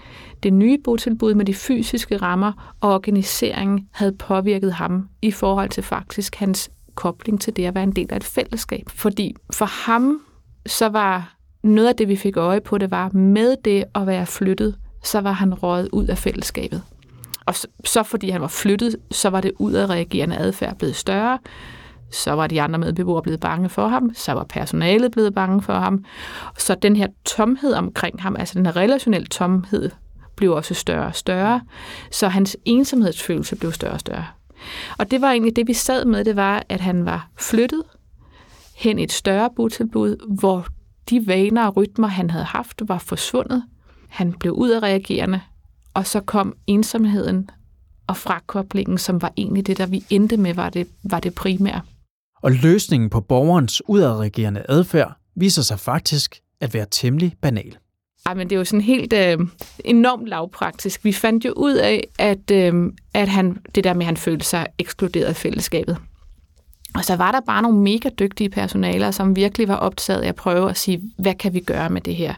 det 0.44 0.54
nye 0.54 0.78
botilbud 0.84 1.34
med 1.34 1.46
de 1.46 1.54
fysiske 1.54 2.18
rammer 2.18 2.76
og 2.82 2.94
organiseringen 2.94 3.88
havde 3.92 4.12
påvirket 4.12 4.74
ham 4.74 5.08
i 5.22 5.32
forhold 5.32 5.70
til 5.70 5.84
faktisk 5.84 6.36
hans 6.36 6.70
kobling 6.96 7.42
til 7.42 7.56
det 7.56 7.66
at 7.66 7.76
være 7.76 7.84
en 7.84 7.92
del 7.92 8.08
af 8.10 8.16
et 8.16 8.24
fællesskab. 8.24 8.90
Fordi 8.90 9.36
for 9.54 9.66
ham, 9.66 10.22
så 10.66 10.90
var 10.90 11.36
noget 11.64 11.88
af 11.88 11.96
det, 11.96 12.08
vi 12.08 12.16
fik 12.16 12.38
øje 12.38 12.62
på, 12.62 12.78
det 12.78 12.92
var 12.92 13.10
med 13.10 13.56
det 13.66 13.84
at 13.96 14.08
være 14.08 14.26
flyttet, 14.26 14.76
så 15.04 15.22
var 15.22 15.32
han 15.32 15.54
røget 15.54 15.90
ud 15.92 16.08
af 16.08 16.18
fællesskabet. 16.18 16.84
Og 17.46 17.56
så, 17.56 17.68
så 17.86 18.04
fordi 18.04 18.30
han 18.30 18.42
var 18.42 18.48
flyttet, 18.48 18.96
så 19.12 19.30
var 19.30 19.42
det 19.42 19.52
ud 19.60 19.74
af 19.74 19.90
reagerende 19.90 20.38
adfærd 20.38 20.78
blevet 20.78 20.96
større. 20.96 21.40
Så 22.12 22.32
var 22.32 22.48
de 22.48 22.62
andre 22.62 22.80
medbeboere 22.80 23.22
blevet 23.22 23.40
bange 23.40 23.70
for 23.70 23.88
ham. 23.88 24.12
Så 24.14 24.34
var 24.34 24.44
personalet 24.44 25.12
blevet 25.12 25.34
bange 25.34 25.62
for 25.62 25.74
ham. 25.74 26.06
Så 26.58 26.76
den 26.76 26.96
her 26.96 27.08
tomhed 27.26 27.74
omkring 27.74 28.22
ham, 28.22 28.36
altså 28.40 28.54
den 28.58 28.66
her 28.66 28.76
relationelle 28.76 29.28
tomhed, 29.28 29.90
blev 30.36 30.52
også 30.52 30.74
større 30.74 31.06
og 31.06 31.16
større. 31.16 31.62
Så 32.12 32.28
hans 32.28 32.58
ensomhedsfølelse 32.66 33.56
blev 33.56 33.72
større 33.72 33.94
og 33.94 34.00
større. 34.00 34.26
Og 34.98 35.12
det 35.12 35.22
var 35.22 35.32
egentlig 35.32 35.56
det, 35.56 35.68
vi 35.68 35.74
sad 35.74 36.06
med, 36.06 36.26
det 36.26 36.36
var, 36.36 36.64
at 36.70 36.82
han 36.82 37.06
var 37.06 37.30
flyttet 37.40 37.84
hen 38.76 39.00
i 39.00 39.04
et 39.04 39.12
større 39.12 39.50
botilbud, 39.56 40.38
hvor 40.38 40.68
de 41.10 41.28
vaner 41.28 41.68
og 41.68 41.78
rytmer, 41.78 42.08
han 42.08 42.30
havde 42.30 42.46
haft, 42.46 42.82
var 42.88 42.98
forsvundet. 42.98 43.64
Han 44.10 44.34
blev 44.34 44.54
ud 44.54 44.70
af 44.70 44.80
reagerende, 44.84 45.42
og 45.94 46.08
så 46.08 46.20
kom 46.20 46.56
ensomheden 46.68 47.50
og 48.08 48.18
frakoblingen, 48.18 48.98
som 48.98 49.22
var 49.22 49.34
egentlig 49.38 49.68
det, 49.68 49.78
der 49.78 49.86
vi 49.86 50.04
endte 50.10 50.38
med, 50.38 50.54
var 50.54 50.70
det, 50.70 50.88
var 51.04 51.20
det 51.20 51.36
primære. 51.36 51.82
Og 52.42 52.52
løsningen 52.52 53.10
på 53.10 53.22
borgerens 53.22 53.82
udadreagerende 53.88 54.66
adfærd 54.70 55.14
viser 55.36 55.62
sig 55.62 55.80
faktisk 55.80 56.40
at 56.62 56.74
være 56.74 56.86
temmelig 56.92 57.36
banal. 57.42 57.78
Ej, 58.26 58.34
men 58.34 58.50
det 58.50 58.56
er 58.56 58.60
jo 58.60 58.66
sådan 58.66 58.82
helt 58.82 59.14
øh, 59.14 59.40
enormt 59.86 60.28
lavpraktisk. 60.28 61.06
Vi 61.06 61.14
fandt 61.14 61.46
jo 61.46 61.54
ud 61.56 61.74
af, 61.74 62.08
at, 62.20 62.52
øh, 62.52 62.92
at 63.14 63.30
han, 63.30 63.58
det 63.76 63.84
der 63.84 63.94
med, 63.94 64.02
at 64.02 64.06
han 64.06 64.18
følte 64.18 64.46
sig 64.46 64.68
ekskluderet 64.80 65.26
af 65.26 65.36
fællesskabet. 65.36 65.98
Og 66.96 67.06
så 67.06 67.16
var 67.16 67.32
der 67.32 67.42
bare 67.42 67.62
nogle 67.62 67.78
mega 67.78 68.10
dygtige 68.20 68.50
personaler, 68.50 69.12
som 69.12 69.36
virkelig 69.36 69.68
var 69.68 69.76
optaget 69.76 70.22
af 70.22 70.28
at 70.28 70.36
prøve 70.36 70.70
at 70.70 70.78
sige, 70.78 71.02
hvad 71.18 71.34
kan 71.36 71.54
vi 71.54 71.60
gøre 71.60 71.90
med 71.90 72.02
det 72.02 72.16
her? 72.16 72.34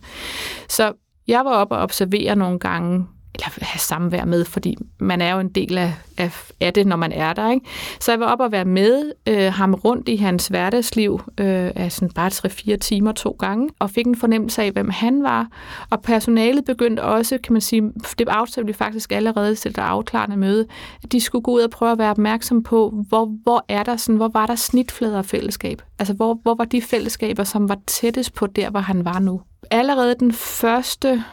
Så 0.69 0.93
jeg 1.27 1.45
var 1.45 1.51
oppe 1.51 1.75
og 1.75 1.81
observere 1.81 2.35
nogle 2.35 2.59
gange 2.59 3.05
eller 3.41 3.65
have 3.65 3.79
samvær 3.79 4.25
med, 4.25 4.45
fordi 4.45 4.77
man 4.99 5.21
er 5.21 5.33
jo 5.33 5.39
en 5.39 5.49
del 5.49 5.77
af, 5.77 5.93
af, 6.17 6.31
af 6.59 6.73
det, 6.73 6.87
når 6.87 6.95
man 6.95 7.11
er 7.11 7.33
der. 7.33 7.51
Ikke? 7.51 7.65
Så 7.99 8.11
jeg 8.11 8.19
var 8.19 8.25
op 8.25 8.39
og 8.39 8.51
være 8.51 8.65
med 8.65 9.11
øh, 9.27 9.53
ham 9.53 9.73
rundt 9.73 10.09
i 10.09 10.15
hans 10.15 10.47
hverdagsliv 10.47 11.21
øh, 11.37 11.71
af 11.75 11.91
sådan 11.91 12.09
bare 12.09 12.31
3-4 12.73 12.75
timer 12.77 13.11
to 13.11 13.35
gange, 13.39 13.69
og 13.79 13.89
fik 13.89 14.05
en 14.05 14.15
fornemmelse 14.15 14.63
af, 14.63 14.71
hvem 14.71 14.89
han 14.89 15.23
var. 15.23 15.47
Og 15.89 16.01
personalet 16.01 16.65
begyndte 16.65 17.03
også, 17.03 17.37
kan 17.43 17.53
man 17.53 17.61
sige, 17.61 17.91
det 18.19 18.29
aftalte 18.29 18.67
vi 18.67 18.73
faktisk 18.73 19.11
allerede 19.11 19.55
til 19.55 19.75
det 19.75 19.81
afklarende 19.81 20.37
møde, 20.37 20.67
at 21.03 21.11
de 21.11 21.19
skulle 21.19 21.43
gå 21.43 21.51
ud 21.51 21.61
og 21.61 21.69
prøve 21.69 21.91
at 21.91 21.97
være 21.97 22.11
opmærksom 22.11 22.63
på, 22.63 23.03
hvor, 23.07 23.25
hvor 23.43 23.65
er 23.69 23.83
der 23.83 23.97
sådan, 23.97 24.15
hvor 24.15 24.29
var 24.33 24.45
der 24.45 24.55
snitflader 24.55 25.17
af 25.17 25.25
fællesskab? 25.25 25.81
Altså, 25.99 26.13
hvor, 26.13 26.39
hvor 26.43 26.55
var 26.55 26.65
de 26.65 26.81
fællesskaber, 26.81 27.43
som 27.43 27.69
var 27.69 27.77
tættest 27.87 28.33
på 28.33 28.47
der, 28.47 28.69
hvor 28.69 28.79
han 28.79 29.05
var 29.05 29.19
nu? 29.19 29.41
Allerede 29.71 30.15
den 30.19 30.31
første 30.33 31.23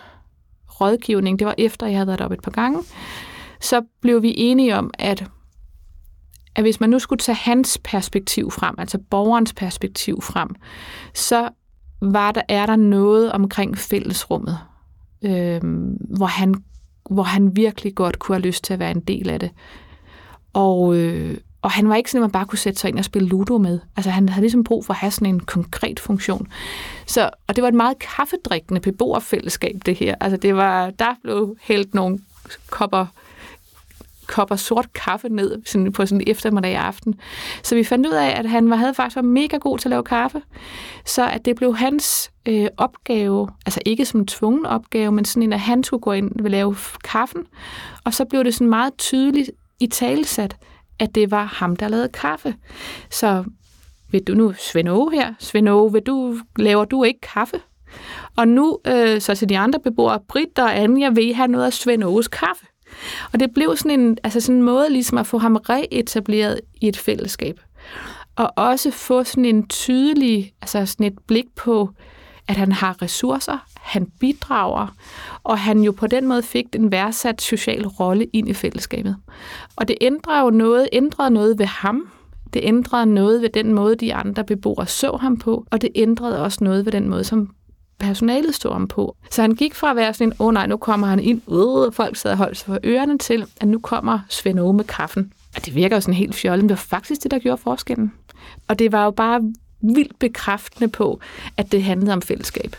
rådgivning, 0.80 1.38
det 1.38 1.46
var 1.46 1.54
efter, 1.58 1.86
jeg 1.86 1.96
havde 1.96 2.06
været 2.06 2.20
op 2.20 2.32
et 2.32 2.42
par 2.42 2.50
gange, 2.50 2.82
så 3.60 3.82
blev 4.00 4.22
vi 4.22 4.34
enige 4.36 4.76
om, 4.76 4.90
at, 4.98 5.24
at 6.56 6.64
hvis 6.64 6.80
man 6.80 6.90
nu 6.90 6.98
skulle 6.98 7.20
tage 7.20 7.36
hans 7.36 7.78
perspektiv 7.84 8.50
frem, 8.50 8.74
altså 8.78 8.98
borgerens 9.10 9.52
perspektiv 9.52 10.22
frem, 10.22 10.48
så 11.14 11.48
var 12.02 12.32
der, 12.32 12.42
er 12.48 12.66
der 12.66 12.76
noget 12.76 13.32
omkring 13.32 13.78
fællesrummet, 13.78 14.58
øh, 15.22 15.60
hvor, 16.16 16.26
han, 16.26 16.54
hvor 17.10 17.22
han 17.22 17.56
virkelig 17.56 17.94
godt 17.94 18.18
kunne 18.18 18.36
have 18.36 18.46
lyst 18.46 18.64
til 18.64 18.72
at 18.72 18.78
være 18.78 18.90
en 18.90 19.00
del 19.00 19.30
af 19.30 19.40
det. 19.40 19.50
Og, 20.52 20.96
øh, 20.96 21.36
og 21.62 21.70
han 21.70 21.88
var 21.88 21.96
ikke 21.96 22.10
sådan, 22.10 22.24
at 22.24 22.28
man 22.28 22.32
bare 22.32 22.46
kunne 22.46 22.58
sætte 22.58 22.80
sig 22.80 22.88
ind 22.88 22.98
og 22.98 23.04
spille 23.04 23.28
Ludo 23.28 23.58
med. 23.58 23.78
Altså 23.96 24.10
han 24.10 24.28
havde 24.28 24.42
ligesom 24.42 24.64
brug 24.64 24.84
for 24.84 24.92
at 24.92 24.98
have 24.98 25.10
sådan 25.10 25.34
en 25.34 25.40
konkret 25.40 26.00
funktion. 26.00 26.48
Så, 27.06 27.30
og 27.46 27.56
det 27.56 27.62
var 27.62 27.68
et 27.68 27.74
meget 27.74 27.98
kaffedrikkende 27.98 28.80
beboerfællesskab, 28.80 29.80
det 29.86 29.94
her. 29.96 30.14
Altså 30.20 30.36
det 30.36 30.56
var, 30.56 30.90
der 30.90 31.14
blev 31.22 31.56
hældt 31.62 31.94
nogle 31.94 32.18
kopper 32.70 33.06
kopper 34.26 34.56
sort 34.56 34.92
kaffe 34.92 35.28
ned 35.28 35.62
sådan 35.66 35.92
på 35.92 36.06
sådan 36.06 36.20
en 36.20 36.30
eftermiddag 36.30 36.76
aften. 36.76 37.14
Så 37.62 37.74
vi 37.74 37.84
fandt 37.84 38.06
ud 38.06 38.12
af, 38.12 38.38
at 38.38 38.50
han 38.50 38.70
var, 38.70 38.76
havde 38.76 38.94
faktisk 38.94 39.16
været 39.16 39.28
mega 39.28 39.56
god 39.56 39.78
til 39.78 39.88
at 39.88 39.90
lave 39.90 40.04
kaffe. 40.04 40.42
Så 41.06 41.28
at 41.28 41.44
det 41.44 41.56
blev 41.56 41.76
hans 41.76 42.30
øh, 42.46 42.66
opgave, 42.76 43.48
altså 43.66 43.80
ikke 43.86 44.04
som 44.04 44.20
en 44.20 44.26
tvungen 44.26 44.66
opgave, 44.66 45.12
men 45.12 45.24
sådan 45.24 45.42
en, 45.42 45.52
at 45.52 45.60
han 45.60 45.84
skulle 45.84 46.00
gå 46.00 46.12
ind 46.12 46.40
og 46.40 46.50
lave 46.50 46.76
kaffen. 47.04 47.46
Og 48.04 48.14
så 48.14 48.24
blev 48.24 48.44
det 48.44 48.54
sådan 48.54 48.70
meget 48.70 48.92
tydeligt 48.98 49.50
i 49.80 49.86
talesat, 49.86 50.56
at 50.98 51.14
det 51.14 51.30
var 51.30 51.44
ham, 51.44 51.76
der 51.76 51.88
lavede 51.88 52.08
kaffe. 52.08 52.54
Så 53.10 53.44
vil 54.10 54.22
du 54.22 54.34
nu, 54.34 54.52
Svend 54.58 55.12
her, 55.12 55.34
Svend 55.38 55.92
vil 55.92 56.02
du, 56.02 56.38
laver 56.58 56.84
du 56.84 57.04
ikke 57.04 57.20
kaffe? 57.20 57.60
Og 58.36 58.48
nu, 58.48 58.78
øh, 58.86 59.20
så 59.20 59.34
til 59.34 59.48
de 59.48 59.58
andre 59.58 59.80
beboere, 59.80 60.20
Britt 60.28 60.58
og 60.58 60.78
Anja, 60.78 61.10
vil 61.10 61.34
have 61.34 61.48
noget 61.48 61.66
af 61.66 61.72
Svend 61.72 62.24
kaffe. 62.30 62.66
Og 63.32 63.40
det 63.40 63.54
blev 63.54 63.76
sådan 63.76 64.00
en, 64.00 64.18
altså 64.24 64.40
sådan 64.40 64.56
en 64.56 64.62
måde 64.62 64.90
ligesom 64.90 65.18
at 65.18 65.26
få 65.26 65.38
ham 65.38 65.56
reetableret 65.56 66.60
i 66.80 66.88
et 66.88 66.96
fællesskab. 66.96 67.60
Og 68.36 68.52
også 68.56 68.90
få 68.90 69.24
sådan 69.24 69.44
en 69.44 69.68
tydelig, 69.68 70.52
altså 70.62 70.86
sådan 70.86 71.06
et 71.06 71.18
blik 71.26 71.44
på, 71.56 71.90
at 72.48 72.56
han 72.56 72.72
har 72.72 73.02
ressourcer, 73.02 73.58
han 73.80 74.06
bidrager, 74.20 74.86
og 75.42 75.58
han 75.58 75.80
jo 75.80 75.92
på 75.92 76.06
den 76.06 76.26
måde 76.26 76.42
fik 76.42 76.66
en 76.74 76.92
værdsat 76.92 77.42
social 77.42 77.86
rolle 77.86 78.24
ind 78.24 78.48
i 78.48 78.54
fællesskabet. 78.54 79.16
Og 79.76 79.88
det 79.88 79.96
ændrede 80.00 80.40
jo 80.40 80.50
noget, 80.50 80.88
ændrede 80.92 81.30
noget 81.30 81.58
ved 81.58 81.66
ham, 81.66 82.08
det 82.52 82.60
ændrede 82.64 83.06
noget 83.06 83.42
ved 83.42 83.48
den 83.48 83.74
måde, 83.74 83.96
de 83.96 84.14
andre 84.14 84.44
beboere 84.44 84.86
så 84.86 85.16
ham 85.16 85.36
på, 85.36 85.66
og 85.70 85.82
det 85.82 85.90
ændrede 85.94 86.42
også 86.42 86.64
noget 86.64 86.84
ved 86.84 86.92
den 86.92 87.08
måde, 87.08 87.24
som 87.24 87.54
personalet 87.98 88.54
stod 88.54 88.72
ham 88.72 88.88
på. 88.88 89.16
Så 89.30 89.42
han 89.42 89.52
gik 89.52 89.74
fra 89.74 89.90
at 89.90 89.96
være 89.96 90.14
sådan 90.14 90.28
en, 90.28 90.32
åh 90.38 90.46
oh 90.46 90.54
nej, 90.54 90.66
nu 90.66 90.76
kommer 90.76 91.06
han 91.06 91.20
ind, 91.20 91.42
øh, 91.52 91.92
folk 91.92 92.16
sad 92.16 92.30
og 92.30 92.36
holdt 92.36 92.56
sig 92.56 92.66
for 92.66 92.78
ørerne 92.84 93.18
til, 93.18 93.46
at 93.60 93.68
nu 93.68 93.78
kommer 93.78 94.18
Svend 94.28 94.72
med 94.72 94.84
kaffen. 94.84 95.32
Og 95.56 95.66
det 95.66 95.74
virker 95.74 95.96
jo 95.96 96.00
sådan 96.00 96.14
helt 96.14 96.34
fjollet, 96.34 96.64
men 96.64 96.68
det 96.68 96.74
var 96.74 96.96
faktisk 96.98 97.22
det, 97.22 97.30
der 97.30 97.38
gjorde 97.38 97.62
forskellen. 97.62 98.12
Og 98.68 98.78
det 98.78 98.92
var 98.92 99.04
jo 99.04 99.10
bare 99.10 99.40
vildt 99.82 100.18
bekræftende 100.18 100.88
på, 100.88 101.20
at 101.56 101.72
det 101.72 101.82
handlede 101.82 102.12
om 102.12 102.22
fællesskab. 102.22 102.76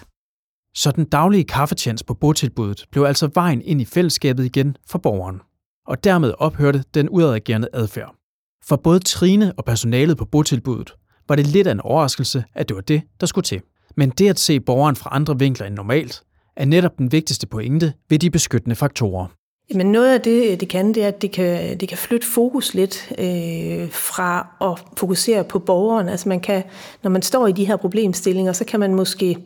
Så 0.76 0.92
den 0.92 1.06
daglige 1.06 1.44
kaffetjens 1.44 2.04
på 2.04 2.14
botilbuddet 2.14 2.86
blev 2.92 3.04
altså 3.04 3.30
vejen 3.34 3.62
ind 3.62 3.82
i 3.82 3.86
fællesskabet 3.86 4.46
igen 4.46 4.78
for 4.88 5.00
borgeren. 5.00 5.42
Og 5.88 6.04
dermed 6.04 6.34
ophørte 6.38 6.84
den 6.94 7.10
udadagerende 7.10 7.68
adfærd. 7.74 8.16
For 8.66 8.76
både 8.76 9.00
Trine 9.00 9.54
og 9.58 9.66
personalet 9.66 10.18
på 10.18 10.26
botilbuddet 10.26 10.94
var 11.28 11.36
det 11.36 11.48
lidt 11.48 11.68
af 11.68 11.72
en 11.72 11.82
overraskelse, 11.82 12.44
at 12.54 12.70
det 12.70 12.76
var 12.76 12.82
det, 12.82 13.02
der 13.20 13.26
skulle 13.26 13.46
til. 13.46 13.62
Men 13.98 14.10
det 14.10 14.30
at 14.30 14.40
se 14.40 14.60
borgeren 14.60 14.96
fra 14.96 15.10
andre 15.14 15.40
vinkler 15.40 15.68
end 15.68 15.76
normalt, 15.76 16.24
er 16.56 16.66
netop 16.66 16.98
den 16.98 17.12
vigtigste 17.12 17.48
pointe 17.48 17.94
ved 18.10 18.20
de 18.20 18.30
beskyttende 18.32 18.76
faktorer. 18.76 19.28
Men 19.72 19.92
noget 19.92 20.14
af 20.14 20.22
det, 20.22 20.60
det 20.60 20.70
kan, 20.70 20.94
det 20.94 21.04
er, 21.04 21.08
at 21.08 21.22
det 21.22 21.32
kan, 21.32 21.78
det 21.78 21.90
kan 21.90 21.98
flytte 21.98 22.28
fokus 22.28 22.74
lidt 22.74 23.12
øh, 23.18 23.92
fra 23.92 24.48
at 24.62 24.84
fokusere 24.98 25.44
på 25.44 25.60
borgeren. 25.60 26.10
Altså 26.10 26.30
man 26.30 26.40
kan, 26.40 26.64
når 27.04 27.10
man 27.10 27.22
står 27.22 27.48
i 27.48 27.52
de 27.52 27.66
her 27.66 27.76
problemstillinger, 27.76 28.54
så 28.54 28.66
kan 28.66 28.80
man 28.80 28.96
måske, 28.96 29.38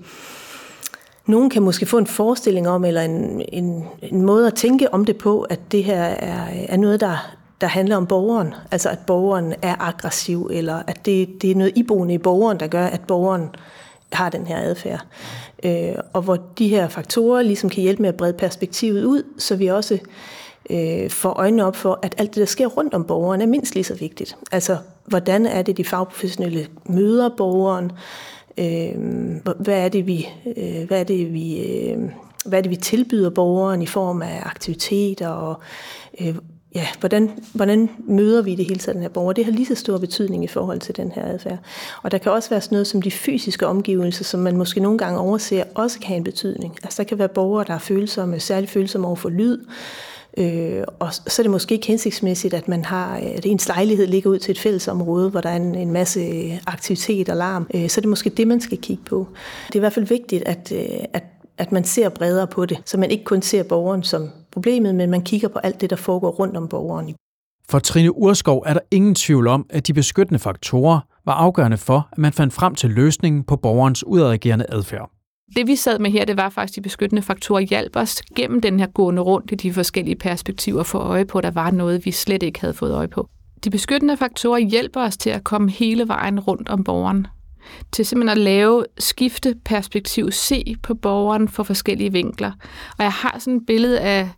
nogen 1.26 1.50
kan 1.50 1.62
måske 1.62 1.86
få 1.86 1.98
en 1.98 2.08
forestilling 2.08 2.70
om, 2.70 2.86
eller 2.86 3.02
en, 3.02 3.42
en, 3.52 3.86
en 4.02 4.22
måde 4.22 4.48
at 4.48 4.54
tænke 4.54 4.94
om 4.94 5.06
det 5.06 5.18
på, 5.18 5.42
at 5.42 5.72
det 5.72 5.84
her 5.84 6.04
er, 6.04 6.48
er 6.70 6.78
noget, 6.78 7.00
der, 7.00 7.36
der 7.62 7.68
handler 7.68 7.96
om 7.96 8.08
borgeren. 8.08 8.54
Altså 8.72 8.90
at 8.90 9.00
borgeren 9.08 9.54
er 9.62 9.76
aggressiv, 9.80 10.50
eller 10.54 10.84
at 10.88 11.06
det, 11.06 11.42
det 11.42 11.52
er 11.52 11.56
noget 11.56 11.74
iboende 11.76 12.14
i 12.14 12.18
borgeren, 12.18 12.60
der 12.60 12.68
gør, 12.68 12.86
at 12.86 13.02
borgeren 13.02 13.44
øh, 13.44 13.50
har 14.14 14.30
den 14.30 14.48
her 14.48 14.58
adfærd. 14.58 15.06
Øh, 15.64 15.96
og 16.14 16.22
hvor 16.22 16.38
de 16.58 16.68
her 16.68 16.88
faktorer 16.88 17.42
ligesom 17.42 17.70
kan 17.70 17.84
hjælpe 17.84 18.02
med 18.02 18.10
at 18.10 18.18
brede 18.18 18.34
perspektivet 18.34 19.04
ud, 19.04 19.24
så 19.38 19.56
vi 19.56 19.68
også 19.68 20.00
øh, 20.70 21.10
får 21.10 21.30
øjnene 21.30 21.66
op 21.66 21.76
for, 21.76 22.00
at 22.02 22.16
alt 22.18 22.36
det, 22.36 22.40
der 22.40 22.46
sker 22.46 22.68
rundt 22.68 22.94
om 22.94 23.04
borgeren, 23.04 23.42
er 23.42 23.46
mindst 23.46 23.74
lige 23.74 23.84
så 23.84 23.96
vigtigt. 23.96 24.38
Altså, 24.52 24.78
hvordan 25.06 25.46
er 25.46 25.62
det, 25.62 25.78
de 25.78 25.86
fagprofessionelle 25.86 26.68
møder 26.86 27.30
borgeren? 27.38 27.92
Øh, 28.58 28.96
hvad 29.60 29.86
er 29.86 29.90
det, 29.90 30.08
vi, 30.08 30.28
øh, 30.58 30.88
hvad 30.88 31.00
er 31.00 31.04
det, 31.04 31.34
vi, 31.34 31.60
øh, 31.60 31.98
hvad 32.46 32.60
er 32.60 32.62
det, 32.62 32.72
vi 32.72 32.76
tilbyder 32.76 33.30
borgeren 33.30 33.82
i 33.82 33.86
form 33.86 34.22
af 34.22 34.42
aktiviteter 34.46 35.28
og 35.28 35.62
øh, 36.22 36.36
ja, 36.78 36.88
hvordan, 37.00 37.32
hvordan 37.54 37.90
møder 38.00 38.42
vi 38.42 38.56
det 38.56 38.66
hele 38.66 38.80
taget 38.80 38.96
den 38.96 39.02
her 39.02 39.10
borger? 39.10 39.34
Det 39.34 39.46
har 39.46 39.52
lige 39.52 39.66
så 39.66 39.76
stor 39.76 39.98
betydning 39.98 40.44
i 40.44 40.48
forhold 40.48 40.80
til 40.80 40.96
den 40.98 41.12
her 41.12 41.26
adfærd. 41.26 41.58
Og 42.04 42.12
der 42.12 42.18
kan 42.18 42.32
også 42.32 42.50
være 42.50 42.62
sådan 42.62 42.76
noget 42.76 42.88
som 42.88 43.02
de 43.02 43.12
fysiske 43.12 43.68
omgivelser, 43.68 44.24
som 44.24 44.40
man 44.40 44.58
måske 44.58 44.80
nogle 44.80 44.98
gange 44.98 45.20
overser, 45.20 45.64
også 45.76 46.00
kan 46.00 46.08
have 46.08 46.18
en 46.18 46.24
betydning. 46.24 46.78
Altså 46.84 47.04
der 47.04 47.08
kan 47.08 47.20
være 47.20 47.30
borgere, 47.30 47.66
der 47.68 47.74
er 47.74 47.80
følsomme, 47.80 48.40
særligt 48.40 48.72
følsomme 48.72 49.08
over 49.08 49.16
for 49.16 49.30
lyd, 49.30 49.58
Øh, 50.38 50.84
og 51.00 51.14
så 51.14 51.42
er 51.42 51.44
det 51.44 51.52
måske 51.52 51.74
ikke 51.76 51.88
hensigtsmæssigt, 51.88 52.54
at 52.54 52.68
man 52.68 52.86
har, 52.86 53.16
at 53.16 53.46
ens 53.46 53.68
lejlighed 53.68 54.08
ligger 54.08 54.30
ud 54.30 54.40
til 54.40 54.52
et 54.52 54.60
fællesområde, 54.60 55.30
hvor 55.30 55.42
der 55.42 55.50
er 55.50 55.56
en, 55.56 55.76
en 55.76 55.92
masse 55.92 56.22
aktivitet 56.68 57.30
og 57.30 57.38
larm. 57.38 57.68
Øh, 57.74 57.90
så 57.90 58.00
er 58.00 58.02
det 58.02 58.10
måske 58.10 58.30
det, 58.30 58.48
man 58.48 58.62
skal 58.62 58.78
kigge 58.78 59.04
på. 59.04 59.28
Det 59.68 59.76
er 59.76 59.80
i 59.80 59.80
hvert 59.80 59.94
fald 59.94 60.06
vigtigt, 60.06 60.44
at, 60.46 60.72
øh, 60.76 61.00
at 61.14 61.24
at 61.58 61.72
man 61.72 61.84
ser 61.84 62.10
bredere 62.10 62.48
på 62.48 62.66
det, 62.66 62.78
så 62.86 62.98
man 62.98 63.12
ikke 63.12 63.24
kun 63.24 63.42
ser 63.42 63.64
borgeren 63.64 64.04
som 64.04 64.30
problemet, 64.52 64.96
men 64.96 65.10
man 65.10 65.22
kigger 65.22 65.48
på 65.48 65.60
alt 65.60 65.82
det, 65.82 65.90
der 65.90 65.96
foregår 65.96 66.30
rundt 66.30 66.58
om 66.58 66.68
borgeren. 66.68 67.16
For 67.70 67.80
Trine 67.80 68.18
Urskov 68.18 68.64
er 68.66 68.74
der 68.74 68.80
ingen 68.92 69.16
tvivl 69.16 69.48
om, 69.48 69.66
at 69.70 69.88
de 69.88 69.94
beskyttende 69.94 70.40
faktorer 70.40 71.00
var 71.26 71.34
afgørende 71.34 71.78
for, 71.78 72.10
at 72.12 72.18
man 72.18 72.34
fandt 72.34 72.54
frem 72.54 72.76
til 72.76 72.90
løsningen 72.90 73.44
på 73.44 73.56
borgerens 73.56 74.04
udadreagerende 74.04 74.66
adfærd. 74.70 75.12
Det 75.56 75.68
vi 75.68 75.76
sad 75.76 76.00
med 76.00 76.12
her, 76.12 76.26
det 76.26 76.38
var 76.38 76.50
faktisk, 76.50 76.74
at 76.74 76.76
de 76.76 76.82
beskyttende 76.82 77.22
faktorer 77.22 77.60
hjalp 77.60 77.96
os 77.96 78.22
gennem 78.36 78.62
den 78.62 78.80
her 78.80 78.88
gående 78.88 79.22
rundt 79.22 79.52
i 79.52 79.56
de 79.56 79.74
forskellige 79.74 80.16
perspektiver 80.16 80.84
for 80.84 81.00
øje 81.00 81.26
på, 81.26 81.38
at 81.38 81.44
der 81.44 81.52
var 81.52 81.72
noget, 81.72 82.06
vi 82.06 82.12
slet 82.12 82.44
ikke 82.44 82.62
havde 82.62 82.74
fået 82.74 82.94
øje 82.94 83.08
på. 83.08 83.30
De 83.64 83.70
beskyttende 83.70 84.18
faktorer 84.18 84.60
hjælper 84.60 85.02
os 85.02 85.18
til 85.18 85.30
at 85.30 85.44
komme 85.44 85.72
hele 85.72 86.08
vejen 86.08 86.40
rundt 86.40 86.70
om 86.70 86.84
borgeren 86.84 87.28
til 87.92 88.06
simpelthen 88.06 88.38
at 88.38 88.44
lave 88.44 88.86
skifte 89.00 89.56
perspektiv, 89.66 90.32
se 90.32 90.76
på 90.84 90.94
borgeren 90.94 91.48
fra 91.50 91.64
forskellige 91.64 92.12
vinkler. 92.12 92.52
Og 92.98 93.04
jeg 93.04 93.12
har 93.12 93.36
sådan 93.40 93.58
et 93.58 93.66
billede 93.68 94.00
af, 94.00 94.30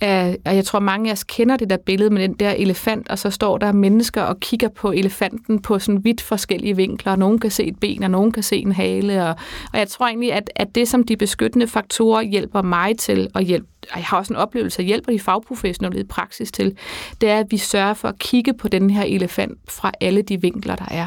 af, 0.00 0.38
og 0.44 0.56
jeg 0.56 0.64
tror 0.64 0.78
mange 0.78 1.10
af 1.10 1.12
os 1.12 1.24
kender 1.24 1.56
det 1.56 1.70
der 1.70 1.76
billede 1.76 2.10
med 2.10 2.22
den 2.22 2.34
der 2.34 2.50
elefant, 2.50 3.08
og 3.08 3.18
så 3.18 3.30
står 3.30 3.58
der 3.58 3.72
mennesker 3.72 4.22
og 4.22 4.40
kigger 4.40 4.68
på 4.68 4.92
elefanten 4.92 5.62
på 5.62 5.78
sådan 5.78 6.04
vidt 6.04 6.20
forskellige 6.20 6.76
vinkler, 6.76 7.12
og 7.12 7.18
nogen 7.18 7.38
kan 7.38 7.50
se 7.50 7.64
et 7.64 7.80
ben, 7.80 8.02
og 8.02 8.10
nogen 8.10 8.32
kan 8.32 8.42
se 8.42 8.56
en 8.56 8.72
hale, 8.72 9.26
og, 9.26 9.36
og 9.72 9.78
jeg 9.78 9.88
tror 9.88 10.06
egentlig, 10.06 10.32
at, 10.32 10.50
at 10.56 10.74
det, 10.74 10.88
som 10.88 11.02
de 11.02 11.16
beskyttende 11.16 11.66
faktorer 11.66 12.22
hjælper 12.22 12.62
mig 12.62 12.98
til, 12.98 13.28
og 13.34 13.42
hjælp, 13.42 13.66
og 13.92 13.98
jeg 13.98 14.04
har 14.04 14.18
også 14.18 14.32
en 14.32 14.36
oplevelse 14.36 14.78
at 14.78 14.86
hjælper 14.86 15.12
de 15.12 15.20
fagprofessionelle 15.20 16.00
i 16.00 16.04
praksis 16.04 16.52
til, 16.52 16.76
det 17.20 17.28
er, 17.28 17.38
at 17.38 17.46
vi 17.50 17.56
sørger 17.56 17.94
for 17.94 18.08
at 18.08 18.18
kigge 18.18 18.54
på 18.54 18.68
den 18.68 18.90
her 18.90 19.02
elefant 19.02 19.58
fra 19.68 19.92
alle 20.00 20.22
de 20.22 20.40
vinkler, 20.40 20.76
der 20.76 20.88
er 20.90 21.06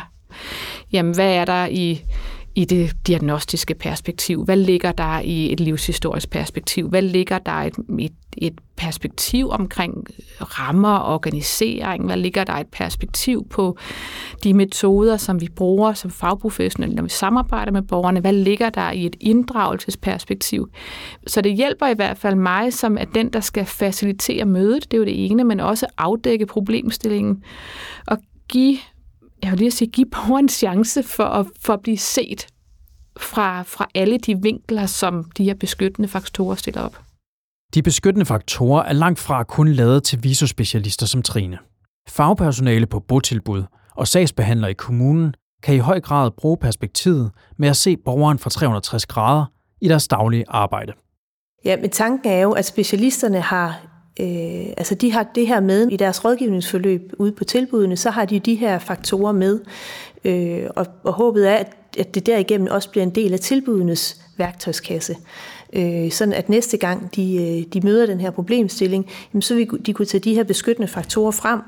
jamen 0.92 1.16
hvad 1.16 1.34
er 1.34 1.46
der 1.46 1.66
i, 1.66 2.02
i 2.58 2.66
det 2.66 2.92
diagnostiske 3.08 3.74
perspektiv? 3.74 4.46
Hvad 4.46 4.58
ligger 4.58 4.92
der 4.92 5.20
i 5.20 5.54
et 5.54 5.60
livshistorisk 5.60 6.30
perspektiv? 6.30 6.90
Hvad 6.90 7.02
ligger 7.02 7.40
der 7.40 7.64
i 7.64 7.68
et, 7.68 7.78
et, 8.00 8.14
et 8.38 8.60
perspektiv 8.78 9.50
omkring 9.50 10.08
rammer 10.42 10.96
og 10.98 11.14
organisering? 11.14 12.06
Hvad 12.06 12.18
ligger 12.18 12.44
der 12.44 12.54
et 12.54 12.68
perspektiv 12.68 13.48
på 13.50 13.78
de 14.44 14.54
metoder, 14.54 15.18
som 15.18 15.42
vi 15.42 15.50
bruger 15.56 15.94
som 15.94 16.12
fagprofessionelle, 16.12 16.96
når 16.96 17.04
vi 17.04 17.10
samarbejder 17.10 17.72
med 17.72 17.82
borgerne? 17.82 18.20
Hvad 18.20 18.34
ligger 18.34 18.70
der 18.70 18.92
i 18.92 19.06
et 19.06 19.16
inddragelsesperspektiv? 19.20 20.70
Så 21.28 21.42
det 21.42 21.56
hjælper 21.56 21.88
i 21.88 21.96
hvert 21.96 22.18
fald 22.18 22.36
mig, 22.36 22.74
som 22.74 22.98
er 22.98 23.06
den, 23.06 23.34
der 23.34 23.40
skal 23.40 23.66
facilitere 23.66 24.46
mødet, 24.46 24.92
det 24.92 24.94
er 24.94 24.98
jo 24.98 25.06
det 25.06 25.26
ene, 25.26 25.44
men 25.44 25.60
også 25.60 25.86
afdække 25.98 26.46
problemstillingen 26.46 27.44
og 28.08 28.18
give 28.50 28.78
jeg 29.44 29.52
vil 29.52 29.60
lige 29.60 29.72
sige, 29.72 29.92
give 29.92 30.06
borgeren 30.06 30.46
en 30.46 30.50
chance 30.50 31.04
for 31.04 31.24
at, 31.24 31.46
for 31.62 31.74
at 31.74 31.82
blive 31.82 31.98
set 31.98 32.48
fra, 33.20 33.62
fra 33.62 33.88
alle 33.96 34.18
de 34.18 34.42
vinkler, 34.42 34.86
som 34.86 35.32
de 35.38 35.44
her 35.44 35.54
beskyttende 35.54 36.10
faktorer 36.10 36.56
stiller 36.56 36.82
op. 36.82 37.02
De 37.74 37.84
beskyttende 37.84 38.26
faktorer 38.26 38.84
er 38.84 38.94
langt 38.94 39.20
fra 39.20 39.44
kun 39.44 39.68
lavet 39.68 40.04
til 40.04 40.24
visospecialister 40.24 41.06
som 41.06 41.22
Trine. 41.22 41.58
Fagpersonale 42.10 42.86
på 42.86 43.00
botilbud 43.00 43.64
og 43.96 44.08
sagsbehandlere 44.08 44.72
i 44.72 44.74
kommunen 44.74 45.34
kan 45.64 45.76
i 45.76 45.78
høj 45.78 46.00
grad 46.00 46.32
bruge 46.32 46.58
perspektivet 46.58 47.32
med 47.58 47.70
at 47.70 47.76
se 47.76 47.98
borgeren 47.98 48.40
fra 48.40 48.50
360 48.50 49.06
grader 49.06 49.46
i 49.82 49.88
deres 49.88 50.08
daglige 50.08 50.46
arbejde. 50.48 50.94
Ja, 51.66 51.78
men 51.78 51.90
tanken 51.90 52.32
er 52.32 52.42
jo, 52.42 52.52
at 52.52 52.66
specialisterne 52.66 53.42
har 53.42 53.80
øh, 54.20 54.74
altså 54.78 54.96
de 54.96 55.12
har 55.12 55.28
det 55.36 55.48
her 55.48 55.60
med 55.60 55.88
i 55.92 55.98
deres 55.98 56.26
rådgivningsforløb 56.26 57.14
ude 57.18 57.32
på 57.32 57.44
tilbudene, 57.44 57.98
så 57.98 58.10
har 58.10 58.26
de 58.26 58.40
de 58.40 58.56
her 58.56 58.80
faktorer 58.80 59.32
med, 59.32 59.60
øh, 60.26 60.64
og, 60.76 60.88
og 61.04 61.14
håbet 61.14 61.50
er, 61.50 61.56
at, 61.56 61.76
at 62.00 62.16
det 62.16 62.26
derigennem 62.26 62.68
også 62.72 62.90
bliver 62.90 63.04
en 63.04 63.16
del 63.16 63.34
af 63.34 63.40
tilbudenes 63.40 64.22
værktøjskasse. 64.38 65.16
Øh, 65.74 66.12
sådan 66.12 66.34
at 66.34 66.50
næste 66.50 66.78
gang 66.78 67.16
de, 67.16 67.36
øh, 67.36 67.74
de 67.74 67.82
møder 67.88 68.06
den 68.06 68.20
her 68.20 68.32
problemstilling, 68.32 69.08
jamen, 69.34 69.42
så 69.42 69.56
vil 69.56 69.70
de 69.86 69.94
kunne 69.94 70.06
tage 70.06 70.22
de 70.22 70.36
her 70.36 70.44
beskyttende 70.44 70.88
faktorer 70.88 71.32
frem 71.32 71.60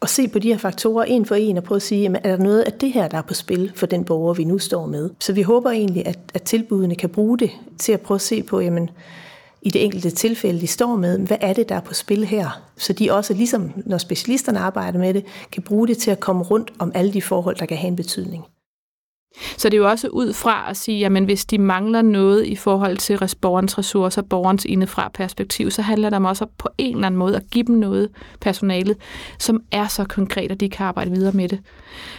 og 0.00 0.08
se 0.08 0.28
på 0.28 0.38
de 0.38 0.48
her 0.48 0.58
faktorer 0.58 1.04
en 1.04 1.26
for 1.26 1.34
en 1.34 1.56
og 1.56 1.64
prøve 1.64 1.76
at 1.76 1.82
sige, 1.82 2.02
jamen, 2.02 2.20
er 2.24 2.36
der 2.36 2.42
noget 2.42 2.60
af 2.60 2.72
det 2.72 2.92
her, 2.92 3.08
der 3.08 3.18
er 3.18 3.22
på 3.22 3.34
spil 3.34 3.72
for 3.74 3.86
den 3.86 4.04
borger, 4.04 4.34
vi 4.34 4.44
nu 4.44 4.58
står 4.58 4.86
med? 4.86 5.10
Så 5.20 5.32
vi 5.32 5.42
håber 5.42 5.70
egentlig, 5.70 6.06
at, 6.06 6.18
at 6.34 6.42
tilbudene 6.42 6.94
kan 6.94 7.08
bruge 7.08 7.38
det 7.38 7.50
til 7.78 7.92
at 7.92 8.00
prøve 8.00 8.16
at 8.16 8.22
se 8.22 8.42
på, 8.42 8.60
jamen, 8.60 8.90
i 9.62 9.70
det 9.70 9.84
enkelte 9.84 10.10
tilfælde, 10.10 10.60
de 10.60 10.66
står 10.66 10.96
med, 10.96 11.18
hvad 11.18 11.36
er 11.40 11.52
det, 11.52 11.68
der 11.68 11.74
er 11.74 11.80
på 11.80 11.94
spil 11.94 12.24
her? 12.24 12.62
Så 12.76 12.92
de 12.92 13.12
også, 13.12 13.34
ligesom 13.34 13.72
når 13.76 13.98
specialisterne 13.98 14.58
arbejder 14.58 14.98
med 14.98 15.14
det, 15.14 15.24
kan 15.52 15.62
bruge 15.62 15.88
det 15.88 15.98
til 15.98 16.10
at 16.10 16.20
komme 16.20 16.42
rundt 16.42 16.72
om 16.78 16.92
alle 16.94 17.12
de 17.12 17.22
forhold, 17.22 17.56
der 17.56 17.66
kan 17.66 17.76
have 17.76 17.88
en 17.88 17.96
betydning. 17.96 18.44
Så 19.56 19.68
det 19.68 19.74
er 19.74 19.78
jo 19.78 19.88
også 19.88 20.08
ud 20.08 20.32
fra 20.32 20.70
at 20.70 20.76
sige, 20.76 21.06
at 21.06 21.24
hvis 21.24 21.44
de 21.44 21.58
mangler 21.58 22.02
noget 22.02 22.46
i 22.46 22.56
forhold 22.56 22.96
til 22.96 23.18
borgerens 23.40 23.78
ressourcer, 23.78 24.22
borgerens 24.22 24.64
indefra 24.64 25.10
perspektiv, 25.14 25.70
så 25.70 25.82
handler 25.82 26.10
det 26.10 26.16
om 26.16 26.24
også 26.24 26.46
på 26.58 26.68
en 26.78 26.94
eller 26.94 27.06
anden 27.06 27.18
måde 27.18 27.36
at 27.36 27.42
give 27.50 27.64
dem 27.64 27.76
noget 27.76 28.08
personalet, 28.40 28.96
som 29.38 29.62
er 29.72 29.86
så 29.86 30.04
konkret, 30.04 30.52
at 30.52 30.60
de 30.60 30.68
kan 30.68 30.86
arbejde 30.86 31.10
videre 31.10 31.32
med 31.32 31.48
det. 31.48 31.60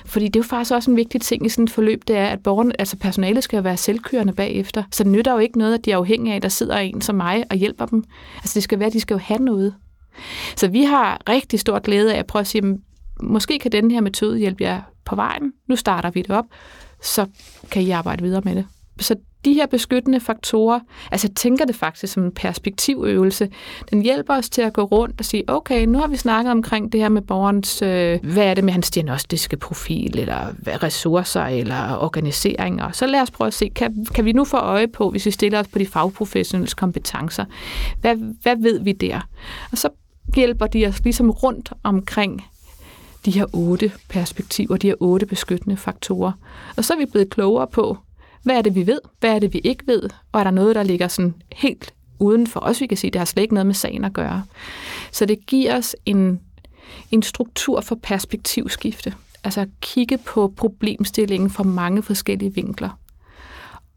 Fordi 0.05 0.25
det 0.25 0.35
er 0.35 0.39
jo 0.39 0.47
faktisk 0.47 0.71
også 0.71 0.91
en 0.91 0.97
vigtig 0.97 1.21
ting 1.21 1.45
i 1.45 1.49
sådan 1.49 1.63
et 1.63 1.71
forløb, 1.71 2.01
det 2.07 2.17
er, 2.17 2.27
at 2.27 2.43
borgerne, 2.43 2.79
altså 2.79 2.97
personalet 2.97 3.43
skal 3.43 3.63
være 3.63 3.77
selvkørende 3.77 4.33
bagefter. 4.33 4.83
Så 4.91 5.03
det 5.03 5.11
nytter 5.11 5.31
jo 5.31 5.39
ikke 5.39 5.57
noget, 5.57 5.73
at 5.73 5.85
de 5.85 5.91
er 5.91 5.97
afhængige 5.97 6.33
af, 6.33 6.35
at 6.35 6.43
der 6.43 6.49
sidder 6.49 6.77
en 6.77 7.01
som 7.01 7.15
mig 7.15 7.43
og 7.49 7.57
hjælper 7.57 7.85
dem. 7.85 8.03
Altså 8.35 8.53
det 8.53 8.63
skal 8.63 8.79
være, 8.79 8.87
at 8.87 8.93
de 8.93 8.99
skal 8.99 9.13
jo 9.13 9.19
have 9.19 9.39
noget. 9.39 9.73
Så 10.55 10.67
vi 10.67 10.83
har 10.83 11.21
rigtig 11.29 11.59
stor 11.59 11.79
glæde 11.79 12.13
af 12.13 12.19
at 12.19 12.27
prøve 12.27 12.41
at 12.41 12.47
sige, 12.47 12.79
måske 13.21 13.59
kan 13.59 13.71
den 13.71 13.91
her 13.91 14.01
metode 14.01 14.39
hjælpe 14.39 14.63
jer 14.63 14.81
på 15.05 15.15
vejen. 15.15 15.53
Nu 15.67 15.75
starter 15.75 16.09
vi 16.09 16.21
det 16.21 16.31
op 16.31 16.45
så 17.01 17.25
kan 17.71 17.81
I 17.81 17.91
arbejde 17.91 18.23
videre 18.23 18.41
med 18.45 18.55
det. 18.55 18.65
Så 18.99 19.15
de 19.45 19.53
her 19.53 19.65
beskyttende 19.65 20.19
faktorer, 20.19 20.79
altså 21.11 21.27
jeg 21.27 21.35
tænker 21.35 21.65
det 21.65 21.75
faktisk 21.75 22.13
som 22.13 22.23
en 22.23 22.31
perspektivøvelse, 22.31 23.49
den 23.89 24.01
hjælper 24.01 24.37
os 24.37 24.49
til 24.49 24.61
at 24.61 24.73
gå 24.73 24.83
rundt 24.83 25.15
og 25.19 25.25
sige, 25.25 25.43
okay, 25.47 25.85
nu 25.85 25.97
har 25.97 26.07
vi 26.07 26.17
snakket 26.17 26.51
omkring 26.51 26.91
det 26.91 27.01
her 27.01 27.09
med 27.09 27.21
borgerens, 27.21 27.81
øh, 27.81 28.19
hvad 28.23 28.45
er 28.45 28.53
det 28.53 28.63
med 28.63 28.73
hans 28.73 28.91
diagnostiske 28.91 29.57
profil, 29.57 30.19
eller 30.19 30.53
ressourcer, 30.83 31.43
eller 31.43 31.97
organiseringer. 31.97 32.91
Så 32.91 33.05
lad 33.05 33.21
os 33.21 33.31
prøve 33.31 33.47
at 33.47 33.53
se, 33.53 33.69
kan, 33.69 34.05
kan 34.15 34.25
vi 34.25 34.31
nu 34.31 34.45
få 34.45 34.57
øje 34.57 34.87
på, 34.87 35.09
hvis 35.09 35.25
vi 35.25 35.31
stiller 35.31 35.59
os 35.59 35.67
på 35.67 35.79
de 35.79 35.85
fagprofessionelles 35.85 36.73
kompetencer, 36.73 37.45
hvad, 38.01 38.15
hvad 38.41 38.55
ved 38.61 38.79
vi 38.79 38.91
der? 38.91 39.21
Og 39.71 39.77
så 39.77 39.89
hjælper 40.35 40.67
de 40.67 40.87
os 40.87 41.03
ligesom 41.03 41.29
rundt 41.29 41.73
omkring 41.83 42.45
de 43.25 43.31
her 43.31 43.45
otte 43.53 43.91
perspektiver, 44.09 44.77
de 44.77 44.87
her 44.87 44.95
otte 44.99 45.25
beskyttende 45.25 45.77
faktorer. 45.77 46.31
Og 46.77 46.85
så 46.85 46.93
er 46.93 46.97
vi 46.97 47.05
blevet 47.05 47.29
klogere 47.29 47.67
på, 47.67 47.97
hvad 48.43 48.57
er 48.57 48.61
det, 48.61 48.75
vi 48.75 48.87
ved, 48.87 48.99
hvad 49.19 49.35
er 49.35 49.39
det, 49.39 49.53
vi 49.53 49.59
ikke 49.59 49.87
ved, 49.87 50.09
og 50.31 50.39
er 50.39 50.43
der 50.43 50.51
noget, 50.51 50.75
der 50.75 50.83
ligger 50.83 51.07
sådan 51.07 51.33
helt 51.51 51.93
uden 52.19 52.47
for 52.47 52.59
os, 52.59 52.81
vi 52.81 52.87
kan 52.87 52.97
sige, 52.97 53.11
det 53.11 53.19
har 53.19 53.25
slet 53.25 53.41
ikke 53.41 53.53
noget 53.53 53.65
med 53.65 53.75
sagen 53.75 54.05
at 54.05 54.13
gøre. 54.13 54.43
Så 55.11 55.25
det 55.25 55.45
giver 55.45 55.77
os 55.77 55.95
en, 56.05 56.39
en 57.11 57.23
struktur 57.23 57.81
for 57.81 57.95
perspektivskifte. 58.03 59.13
Altså 59.43 59.61
at 59.61 59.69
kigge 59.81 60.17
på 60.17 60.53
problemstillingen 60.57 61.49
fra 61.49 61.63
mange 61.63 62.03
forskellige 62.03 62.53
vinkler. 62.53 62.99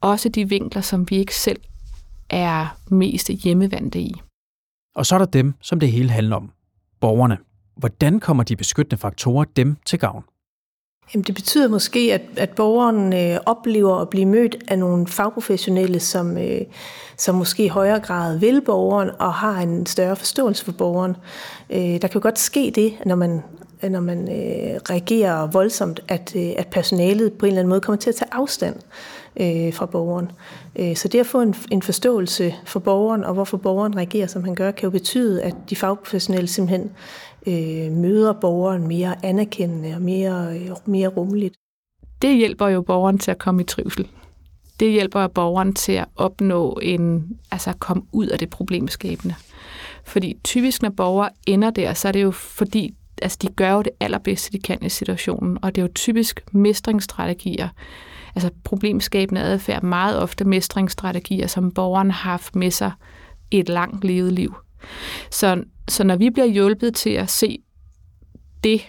Også 0.00 0.28
de 0.28 0.48
vinkler, 0.48 0.82
som 0.82 1.10
vi 1.10 1.16
ikke 1.16 1.34
selv 1.36 1.60
er 2.30 2.76
mest 2.88 3.28
hjemmevandte 3.28 4.00
i. 4.00 4.14
Og 4.94 5.06
så 5.06 5.14
er 5.14 5.18
der 5.18 5.26
dem, 5.26 5.54
som 5.60 5.80
det 5.80 5.92
hele 5.92 6.10
handler 6.10 6.36
om. 6.36 6.50
Borgerne. 7.00 7.38
Hvordan 7.80 8.20
kommer 8.20 8.42
de 8.42 8.56
beskyttende 8.56 9.00
faktorer 9.00 9.44
dem 9.56 9.76
til 9.86 9.98
gavn? 9.98 10.24
Jamen, 11.14 11.24
det 11.24 11.34
betyder 11.34 11.68
måske, 11.68 12.14
at, 12.14 12.22
at 12.36 12.50
borgeren 12.50 13.12
øh, 13.12 13.40
oplever 13.46 13.96
at 13.96 14.08
blive 14.08 14.26
mødt 14.26 14.56
af 14.68 14.78
nogle 14.78 15.06
fagprofessionelle, 15.06 16.00
som, 16.00 16.38
øh, 16.38 16.60
som 17.16 17.34
måske 17.34 17.64
i 17.64 17.68
højere 17.68 18.00
grad 18.00 18.38
vil 18.38 18.60
borgeren 18.60 19.10
og 19.18 19.34
har 19.34 19.60
en 19.60 19.86
større 19.86 20.16
forståelse 20.16 20.64
for 20.64 20.72
borgeren. 20.72 21.16
Øh, 21.70 21.78
der 21.78 21.98
kan 21.98 22.14
jo 22.14 22.20
godt 22.22 22.38
ske 22.38 22.72
det, 22.74 22.92
når 23.06 23.14
man, 23.14 23.42
når 23.88 24.00
man 24.00 24.28
øh, 24.28 24.80
reagerer 24.90 25.46
voldsomt, 25.46 26.00
at, 26.08 26.32
øh, 26.36 26.52
at 26.58 26.66
personalet 26.66 27.32
på 27.32 27.46
en 27.46 27.50
eller 27.50 27.60
anden 27.60 27.68
måde 27.68 27.80
kommer 27.80 27.98
til 27.98 28.10
at 28.10 28.16
tage 28.16 28.28
afstand 28.32 28.76
øh, 29.36 29.74
fra 29.74 29.86
borgeren. 29.86 30.30
Øh, 30.76 30.96
så 30.96 31.08
det 31.08 31.20
at 31.20 31.26
få 31.26 31.40
en, 31.40 31.54
en 31.70 31.82
forståelse 31.82 32.54
for 32.64 32.80
borgeren 32.80 33.24
og 33.24 33.34
hvorfor 33.34 33.56
borgeren 33.56 33.96
reagerer, 33.96 34.26
som 34.26 34.44
han 34.44 34.54
gør, 34.54 34.70
kan 34.70 34.86
jo 34.86 34.90
betyde, 34.90 35.42
at 35.42 35.54
de 35.70 35.76
fagprofessionelle 35.76 36.48
simpelthen 36.48 36.90
øh, 37.46 37.92
møder 37.92 38.32
borgeren 38.32 38.88
mere 38.88 39.24
anerkendende 39.24 39.94
og 39.94 40.02
mere, 40.02 40.56
øh, 40.56 40.70
mere 40.84 41.08
rummeligt. 41.08 41.54
Det 42.22 42.36
hjælper 42.36 42.68
jo 42.68 42.82
borgeren 42.82 43.18
til 43.18 43.30
at 43.30 43.38
komme 43.38 43.62
i 43.62 43.64
trivsel. 43.64 44.08
Det 44.80 44.90
hjælper 44.92 45.26
borgeren 45.26 45.74
til 45.74 45.92
at 45.92 46.04
opnå 46.16 46.78
en, 46.82 47.28
altså 47.50 47.70
at 47.70 47.80
komme 47.80 48.02
ud 48.12 48.26
af 48.26 48.38
det 48.38 48.50
problemskabende. 48.50 49.34
Fordi 50.04 50.36
typisk, 50.44 50.82
når 50.82 50.90
borgere 50.90 51.30
ender 51.46 51.70
der, 51.70 51.94
så 51.94 52.08
er 52.08 52.12
det 52.12 52.22
jo 52.22 52.30
fordi, 52.30 52.94
altså 53.22 53.38
de 53.42 53.48
gør 53.48 53.72
jo 53.72 53.82
det 53.82 53.92
allerbedste, 54.00 54.52
de 54.52 54.58
kan 54.58 54.78
i 54.82 54.88
situationen, 54.88 55.58
og 55.62 55.74
det 55.74 55.80
er 55.80 55.86
jo 55.86 55.92
typisk 55.94 56.40
mestringsstrategier, 56.52 57.68
altså 58.34 58.50
problemskabende 58.64 59.40
adfærd, 59.40 59.82
meget 59.82 60.18
ofte 60.18 60.44
mestringsstrategier, 60.44 61.46
som 61.46 61.70
borgeren 61.70 62.10
har 62.10 62.30
haft 62.30 62.56
med 62.56 62.70
sig 62.70 62.92
i 63.50 63.58
et 63.58 63.68
langt 63.68 64.04
levet 64.04 64.32
liv. 64.32 64.54
Så, 65.30 65.64
så 65.88 66.04
når 66.04 66.16
vi 66.16 66.30
bliver 66.30 66.46
hjulpet 66.46 66.94
til 66.94 67.10
at 67.10 67.30
se 67.30 67.62
det 68.64 68.80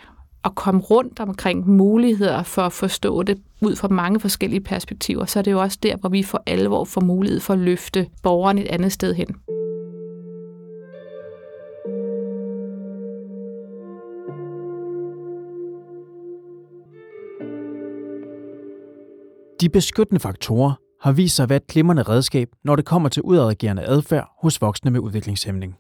og 0.44 0.56
komme 0.56 0.82
rundt 0.82 1.20
omkring 1.20 1.70
muligheder 1.70 2.44
for 2.44 2.62
at 2.62 2.74
forstå 2.74 3.24
det 3.24 3.38
ud 3.62 3.76
fra 3.76 3.88
mange 3.88 4.20
forskellige 4.20 4.62
perspektiver, 4.62 5.26
så 5.26 5.40
er 5.40 5.44
det 5.44 5.52
jo 5.52 5.62
også 5.62 5.78
der, 5.84 5.96
hvor 5.96 6.10
vi 6.10 6.24
for 6.24 6.44
alvor 6.46 6.84
får 6.84 7.02
mulighed 7.02 7.40
for 7.40 7.54
at 7.54 7.60
løfte 7.60 8.08
borgeren 8.24 8.58
et 8.58 8.68
andet 8.68 8.92
sted 8.92 9.14
hen. 9.14 9.61
De 19.62 19.70
beskyttende 19.70 20.20
faktorer 20.20 20.74
har 21.02 21.12
vist 21.12 21.36
sig 21.36 21.44
at 21.44 21.50
være 21.50 21.58
et 21.58 21.68
glimrende 21.68 22.04
redskab, 22.04 22.50
når 22.64 22.76
det 22.76 22.86
kommer 22.86 23.10
til 23.10 23.22
udadreagerende 23.22 23.84
adfærd 23.84 24.32
hos 24.42 24.62
voksne 24.62 24.92
med 24.92 25.00
udviklingshæmning. 25.00 25.76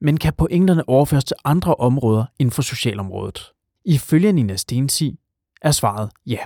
Men 0.00 0.16
kan 0.16 0.32
pointerne 0.38 0.88
overføres 0.88 1.24
til 1.24 1.36
andre 1.44 1.74
områder 1.74 2.24
inden 2.38 2.52
for 2.52 2.62
socialområdet? 2.62 3.52
Ifølge 3.84 4.32
Nina 4.32 4.56
Stensi 4.56 5.14
er 5.62 5.70
svaret 5.70 6.10
ja. 6.26 6.38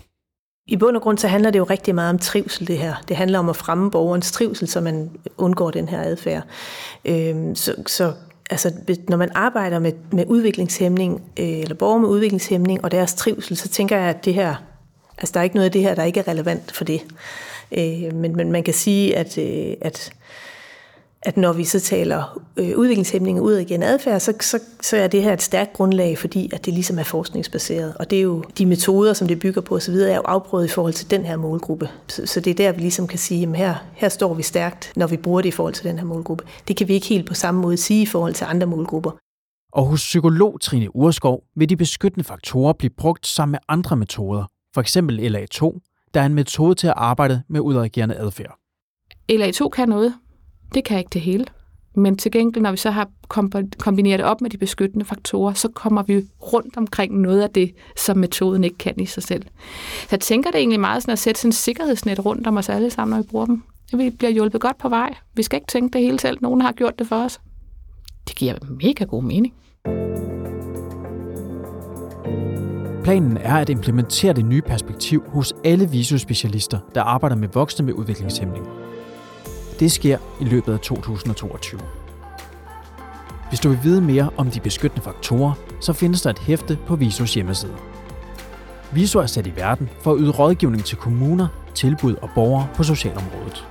I 0.67 0.77
bund 0.77 0.97
og 0.97 1.03
grund 1.03 1.19
så 1.19 1.29
handler 1.29 1.51
det 1.51 1.59
jo 1.59 1.65
rigtig 1.65 1.95
meget 1.95 2.11
om 2.11 2.19
trivsel, 2.19 2.67
det 2.67 2.79
her. 2.79 2.95
Det 3.09 3.17
handler 3.17 3.39
om 3.39 3.49
at 3.49 3.57
fremme 3.57 3.91
borgerens 3.91 4.33
trivsel, 4.33 4.69
så 4.69 4.81
man 4.81 5.11
undgår 5.37 5.71
den 5.71 5.89
her 5.89 6.03
adfærd. 6.03 6.43
Øhm, 7.05 7.55
så, 7.55 7.75
så 7.87 8.13
altså, 8.51 8.73
når 9.09 9.17
man 9.17 9.31
arbejder 9.35 9.79
med, 9.79 9.93
med 10.13 10.25
udviklingshæmning, 10.27 11.23
øh, 11.39 11.49
eller 11.49 11.75
borgere 11.75 12.01
med 12.01 12.09
udviklingshæmning 12.09 12.85
og 12.85 12.91
deres 12.91 13.15
trivsel, 13.15 13.57
så 13.57 13.69
tænker 13.69 13.97
jeg, 13.97 14.09
at 14.09 14.25
det 14.25 14.35
her, 14.35 14.55
altså 15.19 15.33
der 15.33 15.41
er 15.41 15.45
ikke 15.45 15.57
noget 15.57 15.65
af 15.65 15.73
det 15.73 15.83
her, 15.83 15.95
der 15.95 16.05
ikke 16.05 16.21
er 16.21 16.29
relevant 16.29 16.73
for 16.73 16.85
det. 16.85 17.01
Øh, 17.73 18.15
men, 18.15 18.37
men 18.37 18.53
man 18.53 18.63
kan 18.63 18.75
sige, 18.75 19.17
at, 19.17 19.39
øh, 19.39 19.75
at, 19.81 20.13
at 21.23 21.37
når 21.37 21.53
vi 21.53 21.65
så 21.65 21.81
taler 21.81 22.41
øh, 22.57 22.79
ud 22.79 23.55
og 23.55 23.63
igen 23.63 23.83
adfærd, 23.83 24.21
så, 24.21 24.33
så, 24.41 24.61
så 24.81 24.97
er 24.97 25.07
det 25.07 25.23
her 25.23 25.33
et 25.33 25.43
stærkt 25.43 25.73
grundlag, 25.73 26.19
fordi 26.19 26.51
at 26.53 26.65
det 26.65 26.75
ligesom 26.75 26.99
er 26.99 27.03
forskningsbaseret. 27.03 27.95
Og 27.99 28.11
det 28.11 28.19
er 28.19 28.23
jo 28.23 28.45
de 28.59 28.67
metoder, 28.67 29.13
som 29.13 29.29
det 29.29 29.39
bygger 29.39 29.61
på 29.61 29.77
osv., 29.77 29.95
er 29.95 30.17
jo 30.17 30.23
afprøvet 30.25 30.65
i 30.65 30.69
forhold 30.69 30.93
til 30.93 31.11
den 31.11 31.25
her 31.25 31.37
målgruppe. 31.37 31.89
Så, 32.09 32.27
så 32.27 32.41
det 32.41 32.51
er 32.51 32.55
der, 32.55 32.73
vi 32.73 32.81
ligesom 32.81 33.07
kan 33.07 33.19
sige, 33.19 33.49
at 33.49 33.57
her, 33.57 33.75
her 33.95 34.09
står 34.09 34.35
vi 34.35 34.43
stærkt, 34.43 34.93
når 34.97 35.07
vi 35.07 35.17
bruger 35.17 35.41
det 35.41 35.49
i 35.49 35.53
forhold 35.53 35.75
til 35.75 35.85
den 35.85 35.99
her 35.99 36.07
målgruppe. 36.07 36.45
Det 36.69 36.77
kan 36.77 36.89
vi 36.89 36.95
ikke 36.95 37.07
helt 37.07 37.27
på 37.27 37.35
samme 37.35 37.61
måde 37.61 37.77
sige 37.77 38.03
i 38.03 38.07
forhold 38.07 38.35
til 38.35 38.45
andre 38.45 38.67
målgrupper. 38.67 39.11
Og 39.73 39.87
hos 39.87 40.01
psykolog 40.01 40.61
Trine 40.61 40.97
Urskov 40.97 41.43
vil 41.57 41.69
de 41.69 41.77
beskyttende 41.77 42.25
faktorer 42.25 42.73
blive 42.73 42.91
brugt 42.91 43.27
sammen 43.27 43.53
med 43.53 43.59
andre 43.69 43.97
metoder, 43.97 44.45
for 44.75 44.81
eksempel 44.81 45.37
LA2, 45.37 45.79
der 46.15 46.21
er 46.21 46.27
en 46.27 46.35
metode 46.35 46.75
til 46.75 46.87
at 46.87 46.95
arbejde 46.97 47.43
med 47.49 47.61
udreagerende 47.61 48.15
adfærd. 48.15 48.59
LA2 49.33 49.69
kan 49.69 49.89
noget. 49.89 50.15
Det 50.75 50.85
kan 50.85 50.99
ikke 50.99 51.11
det 51.13 51.21
hele. 51.21 51.45
Men 51.95 52.17
til 52.17 52.33
gengæld, 52.33 52.63
når 52.63 52.71
vi 52.71 52.77
så 52.77 52.91
har 52.91 53.11
kombineret 53.79 54.19
det 54.19 54.27
op 54.27 54.41
med 54.41 54.51
de 54.51 54.59
beskyttende 54.59 55.05
faktorer, 55.05 55.53
så 55.53 55.69
kommer 55.69 56.03
vi 56.03 56.23
rundt 56.53 56.77
omkring 56.77 57.21
noget 57.21 57.43
af 57.43 57.51
det, 57.51 57.75
som 57.97 58.17
metoden 58.17 58.65
ikke 58.65 58.79
kan 58.79 59.01
i 59.01 59.07
sig 59.07 59.23
selv. 59.23 59.43
Så 60.01 60.09
jeg 60.11 60.21
tænker 60.21 60.51
det 60.51 60.59
egentlig 60.59 60.81
meget 60.81 61.03
sådan 61.03 61.13
at 61.13 61.19
sætte 61.19 61.41
sådan 61.41 61.49
en 61.49 61.53
sikkerhedsnet 61.53 62.25
rundt 62.25 62.47
om 62.47 62.57
os 62.57 62.69
alle 62.69 62.91
sammen, 62.91 63.17
når 63.17 63.23
vi 63.23 63.29
bruger 63.31 63.47
dem. 63.47 63.63
Vi 63.93 64.11
bliver 64.11 64.31
hjulpet 64.31 64.61
godt 64.61 64.79
på 64.79 64.89
vej. 64.89 65.15
Vi 65.35 65.43
skal 65.43 65.57
ikke 65.57 65.69
tænke 65.69 65.93
det 65.93 66.01
hele 66.01 66.21
selv. 66.21 66.39
Nogen 66.41 66.61
har 66.61 66.73
gjort 66.73 66.99
det 66.99 67.07
for 67.07 67.17
os. 67.17 67.41
Det 68.29 68.37
giver 68.37 68.55
mega 68.83 69.05
god 69.05 69.23
mening. 69.23 69.55
Planen 73.09 73.37
er 73.37 73.55
at 73.55 73.69
implementere 73.69 74.33
det 74.33 74.45
nye 74.45 74.63
perspektiv 74.63 75.25
hos 75.29 75.55
alle 75.65 75.91
visuspecialister, 75.91 76.79
der 76.95 77.03
arbejder 77.03 77.37
med 77.37 77.49
voksne 77.49 77.87
med 77.87 77.95
udviklingshæmning. 77.95 78.67
Det 79.81 79.93
sker 79.93 80.19
i 80.41 80.45
løbet 80.45 80.73
af 80.73 80.81
2022. 80.81 81.81
Hvis 83.49 83.61
du 83.61 83.69
vil 83.69 83.79
vide 83.83 84.01
mere 84.01 84.31
om 84.37 84.51
de 84.51 84.61
beskyttende 84.61 85.05
faktorer, 85.05 85.53
så 85.81 85.93
findes 85.93 86.23
der 86.23 86.31
et 86.31 86.39
hæfte 86.39 86.79
på 86.87 86.97
Visos 86.97 87.35
hjemmeside. 87.35 87.73
Viso 88.93 89.19
er 89.19 89.27
sat 89.27 89.47
i 89.47 89.57
verden 89.57 89.89
for 90.01 90.13
at 90.13 90.19
yde 90.21 90.31
rådgivning 90.31 90.85
til 90.85 90.97
kommuner, 90.97 91.47
tilbud 91.75 92.15
og 92.15 92.31
borgere 92.35 92.69
på 92.75 92.83
socialområdet. 92.83 93.69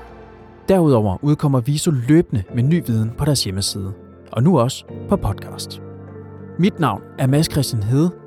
Derudover 0.70 1.18
udkommer 1.22 1.60
Viso 1.60 1.92
løbende 1.92 2.44
med 2.56 2.64
ny 2.64 2.84
viden 2.88 3.12
på 3.18 3.26
deres 3.26 3.44
hjemmeside, 3.44 3.94
og 4.32 4.44
nu 4.44 4.60
også 4.60 4.86
på 5.10 5.16
podcast. 5.16 5.82
Mit 6.60 6.80
navn 6.80 7.02
er 7.20 7.28
Mads 7.28 7.52
Christian 7.52 7.84
Hede. 7.84 8.27